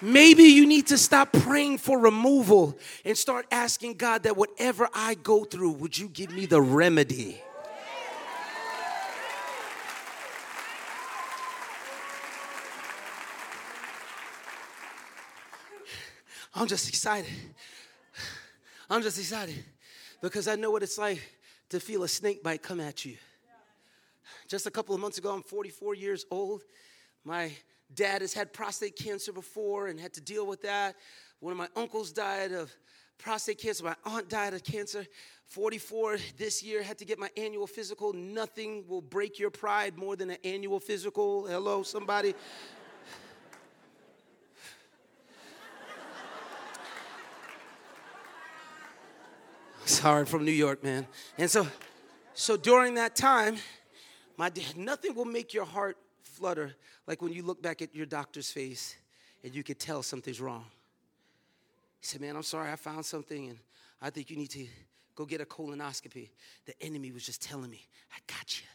Maybe 0.00 0.44
you 0.44 0.66
need 0.66 0.86
to 0.88 0.98
stop 0.98 1.32
praying 1.32 1.78
for 1.78 1.98
removal 1.98 2.78
and 3.04 3.18
start 3.18 3.46
asking 3.50 3.94
God 3.94 4.22
that 4.22 4.36
whatever 4.36 4.88
I 4.94 5.14
go 5.14 5.44
through, 5.44 5.72
would 5.72 5.98
you 5.98 6.08
give 6.08 6.30
me 6.30 6.46
the 6.46 6.62
remedy? 6.62 7.42
I'm 16.54 16.66
just 16.66 16.88
excited. 16.88 17.30
I'm 18.90 19.02
just 19.02 19.18
excited 19.18 19.64
because 20.20 20.48
I 20.48 20.56
know 20.56 20.70
what 20.70 20.82
it's 20.82 20.98
like 20.98 21.20
to 21.70 21.78
feel 21.78 22.04
a 22.04 22.08
snake 22.08 22.42
bite 22.42 22.62
come 22.62 22.80
at 22.80 23.04
you. 23.04 23.16
Just 24.48 24.66
a 24.66 24.70
couple 24.70 24.94
of 24.94 25.00
months 25.00 25.18
ago, 25.18 25.32
I'm 25.32 25.42
44 25.42 25.94
years 25.94 26.24
old. 26.30 26.62
My 27.24 27.52
dad 27.94 28.20
has 28.20 28.32
had 28.32 28.52
prostate 28.52 28.96
cancer 28.96 29.32
before 29.32 29.88
and 29.88 29.98
had 29.98 30.12
to 30.14 30.20
deal 30.20 30.46
with 30.46 30.62
that. 30.62 30.94
One 31.40 31.52
of 31.52 31.58
my 31.58 31.68
uncles 31.76 32.12
died 32.12 32.52
of 32.52 32.74
prostate 33.18 33.58
cancer. 33.58 33.84
My 33.84 33.96
aunt 34.04 34.28
died 34.28 34.54
of 34.54 34.64
cancer. 34.64 35.06
44 35.46 36.18
this 36.36 36.62
year, 36.62 36.82
had 36.82 36.98
to 36.98 37.06
get 37.06 37.18
my 37.18 37.30
annual 37.36 37.66
physical. 37.66 38.12
Nothing 38.12 38.84
will 38.86 39.00
break 39.00 39.38
your 39.38 39.50
pride 39.50 39.96
more 39.96 40.14
than 40.14 40.28
an 40.30 40.36
annual 40.44 40.78
physical. 40.78 41.46
Hello, 41.46 41.82
somebody. 41.82 42.34
Sorry, 49.86 50.26
from 50.26 50.44
New 50.44 50.52
York, 50.52 50.84
man. 50.84 51.06
And 51.38 51.50
so, 51.50 51.66
so 52.34 52.58
during 52.58 52.96
that 52.96 53.16
time, 53.16 53.56
my 54.36 54.50
dad, 54.50 54.76
nothing 54.76 55.14
will 55.14 55.24
make 55.24 55.54
your 55.54 55.64
heart 55.64 55.96
flutter 56.38 56.74
like 57.06 57.20
when 57.20 57.32
you 57.32 57.42
look 57.42 57.60
back 57.60 57.82
at 57.82 57.94
your 57.94 58.06
doctor's 58.06 58.50
face 58.50 58.96
and 59.42 59.54
you 59.54 59.62
could 59.62 59.78
tell 59.78 60.02
something's 60.02 60.40
wrong. 60.40 60.64
He 62.00 62.06
said, 62.06 62.20
Man, 62.20 62.36
I'm 62.36 62.42
sorry, 62.42 62.70
I 62.70 62.76
found 62.76 63.04
something 63.04 63.48
and 63.48 63.58
I 64.00 64.10
think 64.10 64.30
you 64.30 64.36
need 64.36 64.50
to 64.50 64.66
go 65.14 65.24
get 65.24 65.40
a 65.40 65.44
colonoscopy. 65.44 66.30
The 66.66 66.80
enemy 66.80 67.10
was 67.10 67.24
just 67.24 67.42
telling 67.42 67.70
me, 67.70 67.86
I 68.12 68.18
got 68.26 68.60
you. 68.60 68.66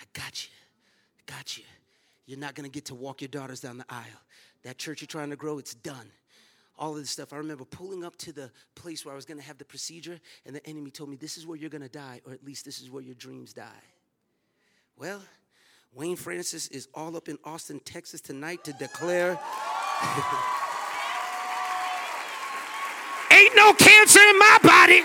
I 0.00 0.04
got 0.12 0.44
you. 0.44 0.50
I 1.18 1.32
got 1.32 1.58
you. 1.58 1.64
You're 2.24 2.38
not 2.38 2.54
going 2.54 2.68
to 2.68 2.72
get 2.72 2.86
to 2.86 2.94
walk 2.94 3.20
your 3.20 3.28
daughters 3.28 3.60
down 3.60 3.78
the 3.78 3.84
aisle. 3.88 4.22
That 4.62 4.78
church 4.78 5.00
you're 5.00 5.06
trying 5.06 5.30
to 5.30 5.36
grow, 5.36 5.58
it's 5.58 5.74
done. 5.74 6.10
All 6.78 6.92
of 6.92 6.98
this 6.98 7.10
stuff. 7.10 7.32
I 7.32 7.36
remember 7.36 7.64
pulling 7.64 8.04
up 8.04 8.16
to 8.16 8.32
the 8.32 8.50
place 8.74 9.04
where 9.04 9.12
I 9.12 9.16
was 9.16 9.24
going 9.24 9.38
to 9.38 9.46
have 9.46 9.58
the 9.58 9.64
procedure, 9.64 10.18
and 10.44 10.54
the 10.54 10.66
enemy 10.66 10.90
told 10.90 11.08
me, 11.08 11.16
This 11.16 11.38
is 11.38 11.46
where 11.46 11.56
you're 11.56 11.70
going 11.70 11.82
to 11.82 11.88
die, 11.88 12.20
or 12.26 12.32
at 12.32 12.44
least 12.44 12.64
this 12.64 12.80
is 12.80 12.90
where 12.90 13.02
your 13.02 13.14
dreams 13.14 13.52
die. 13.52 13.82
Well, 14.98 15.22
Wayne 15.96 16.14
Francis 16.14 16.68
is 16.68 16.88
all 16.92 17.16
up 17.16 17.26
in 17.26 17.38
Austin, 17.42 17.80
Texas 17.80 18.20
tonight 18.20 18.62
to 18.64 18.72
declare 18.74 19.40
Ain't 23.32 23.56
no 23.56 23.72
cancer 23.72 24.20
in 24.20 24.38
my 24.38 24.58
body. 24.62 25.00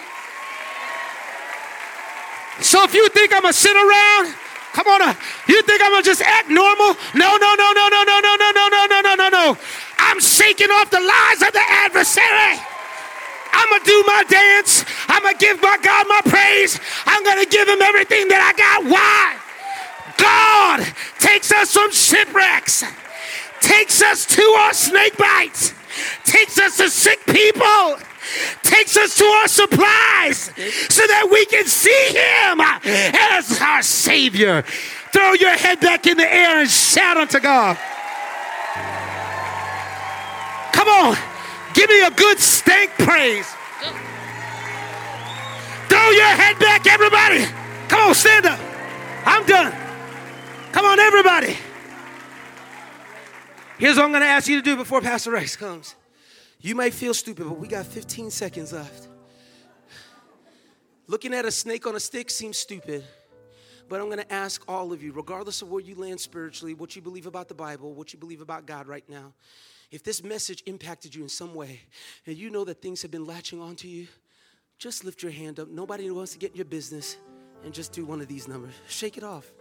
So 2.59 2.83
if 2.83 2.93
you 2.93 3.07
think 3.07 3.33
I'm 3.33 3.43
gonna 3.43 3.53
sit 3.53 3.71
around, 3.71 4.35
come 4.73 4.87
on, 4.87 5.01
uh, 5.01 5.13
you 5.47 5.61
think 5.61 5.81
I'm 5.81 5.91
gonna 5.91 6.03
just 6.03 6.21
act 6.23 6.49
normal? 6.49 6.97
No, 7.15 7.37
no, 7.37 7.55
no, 7.55 7.71
no, 7.71 7.87
no, 7.87 8.03
no, 8.03 8.19
no, 8.19 8.35
no, 8.35 8.51
no, 8.51 8.67
no, 8.67 8.85
no, 8.87 9.01
no, 9.01 9.15
no, 9.15 9.29
no. 9.29 9.57
I'm 9.97 10.19
shaking 10.19 10.71
off 10.71 10.89
the 10.91 10.99
lies 10.99 11.41
of 11.41 11.53
the 11.53 11.63
adversary. 11.87 12.59
I'm 13.53 13.69
gonna 13.69 13.85
do 13.85 14.03
my 14.05 14.25
dance. 14.27 14.83
I'm 15.07 15.23
gonna 15.23 15.37
give 15.37 15.61
my 15.61 15.77
God 15.81 16.05
my 16.09 16.19
praise. 16.25 16.81
I'm 17.05 17.23
gonna 17.23 17.45
give 17.45 17.69
him 17.69 17.81
everything 17.81 18.27
that 18.27 18.43
I 18.43 18.51
got. 18.59 18.91
Why? 18.91 19.40
God 20.21 20.85
takes 21.19 21.51
us 21.51 21.73
from 21.73 21.91
shipwrecks, 21.91 22.83
takes 23.59 24.01
us 24.01 24.25
to 24.27 24.41
our 24.41 24.73
snake 24.73 25.17
bites, 25.17 25.73
takes 26.23 26.59
us 26.59 26.77
to 26.77 26.89
sick 26.89 27.25
people, 27.25 27.97
takes 28.63 28.95
us 28.97 29.17
to 29.17 29.25
our 29.25 29.47
supplies 29.47 30.51
so 30.89 31.07
that 31.07 31.27
we 31.31 31.45
can 31.47 31.65
see 31.65 32.05
him 32.09 32.61
as 33.35 33.59
our 33.59 33.81
Savior. 33.81 34.63
Throw 35.11 35.33
your 35.33 35.51
head 35.51 35.79
back 35.79 36.05
in 36.05 36.17
the 36.17 36.31
air 36.31 36.61
and 36.61 36.69
shout 36.69 37.17
unto 37.17 37.39
God. 37.39 37.77
Come 40.71 40.87
on, 40.87 41.17
give 41.73 41.89
me 41.89 42.03
a 42.03 42.11
good 42.11 42.39
stank 42.39 42.91
praise. 42.91 43.47
Throw 45.89 46.09
your 46.11 46.23
head 46.23 46.57
back, 46.59 46.87
everybody. 46.87 47.45
Come 47.89 48.09
on, 48.09 48.15
stand 48.15 48.45
up. 48.45 48.59
I'm 49.25 49.45
done. 49.45 49.80
Come 50.71 50.85
on, 50.85 50.99
everybody. 50.99 51.57
Here's 53.77 53.97
what 53.97 54.05
I'm 54.05 54.11
going 54.11 54.21
to 54.21 54.27
ask 54.27 54.47
you 54.47 54.55
to 54.55 54.61
do 54.61 54.77
before 54.77 55.01
Pastor 55.01 55.31
Rex 55.31 55.57
comes. 55.57 55.95
You 56.61 56.75
may 56.75 56.91
feel 56.91 57.13
stupid, 57.13 57.45
but 57.45 57.59
we 57.59 57.67
got 57.67 57.85
15 57.85 58.31
seconds 58.31 58.71
left. 58.71 59.07
Looking 61.07 61.33
at 61.33 61.43
a 61.43 61.51
snake 61.51 61.85
on 61.87 61.95
a 61.95 61.99
stick 61.99 62.29
seems 62.29 62.57
stupid, 62.57 63.03
but 63.89 63.99
I'm 63.99 64.05
going 64.05 64.19
to 64.19 64.31
ask 64.31 64.63
all 64.65 64.93
of 64.93 65.03
you, 65.03 65.11
regardless 65.11 65.61
of 65.61 65.69
where 65.69 65.81
you 65.81 65.95
land 65.95 66.21
spiritually, 66.21 66.73
what 66.73 66.95
you 66.95 67.01
believe 67.01 67.25
about 67.25 67.49
the 67.49 67.53
Bible, 67.53 67.93
what 67.93 68.13
you 68.13 68.19
believe 68.19 68.39
about 68.39 68.65
God 68.65 68.87
right 68.87 69.07
now, 69.09 69.33
if 69.91 70.03
this 70.03 70.23
message 70.23 70.63
impacted 70.67 71.13
you 71.13 71.21
in 71.21 71.29
some 71.29 71.53
way 71.53 71.81
and 72.25 72.37
you 72.37 72.49
know 72.49 72.63
that 72.63 72.81
things 72.81 73.01
have 73.01 73.11
been 73.11 73.25
latching 73.25 73.59
onto 73.59 73.89
you, 73.89 74.07
just 74.77 75.03
lift 75.03 75.21
your 75.21 75.33
hand 75.33 75.59
up. 75.59 75.67
Nobody 75.67 76.09
wants 76.11 76.31
to 76.31 76.37
get 76.37 76.51
in 76.51 76.55
your 76.55 76.65
business 76.65 77.17
and 77.65 77.73
just 77.73 77.91
do 77.91 78.05
one 78.05 78.21
of 78.21 78.29
these 78.29 78.47
numbers. 78.47 78.73
Shake 78.87 79.17
it 79.17 79.23
off. 79.23 79.51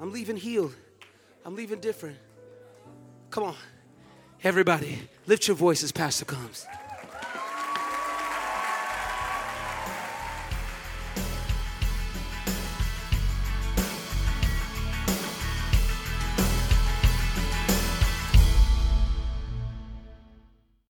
I'm 0.00 0.12
leaving 0.12 0.36
healed. 0.36 0.74
I'm 1.44 1.54
leaving 1.54 1.80
different. 1.80 2.18
Come 3.30 3.44
on. 3.44 3.56
Everybody, 4.42 4.98
lift 5.26 5.48
your 5.48 5.56
voices, 5.56 5.92
Pastor 5.92 6.24
comes. 6.24 6.66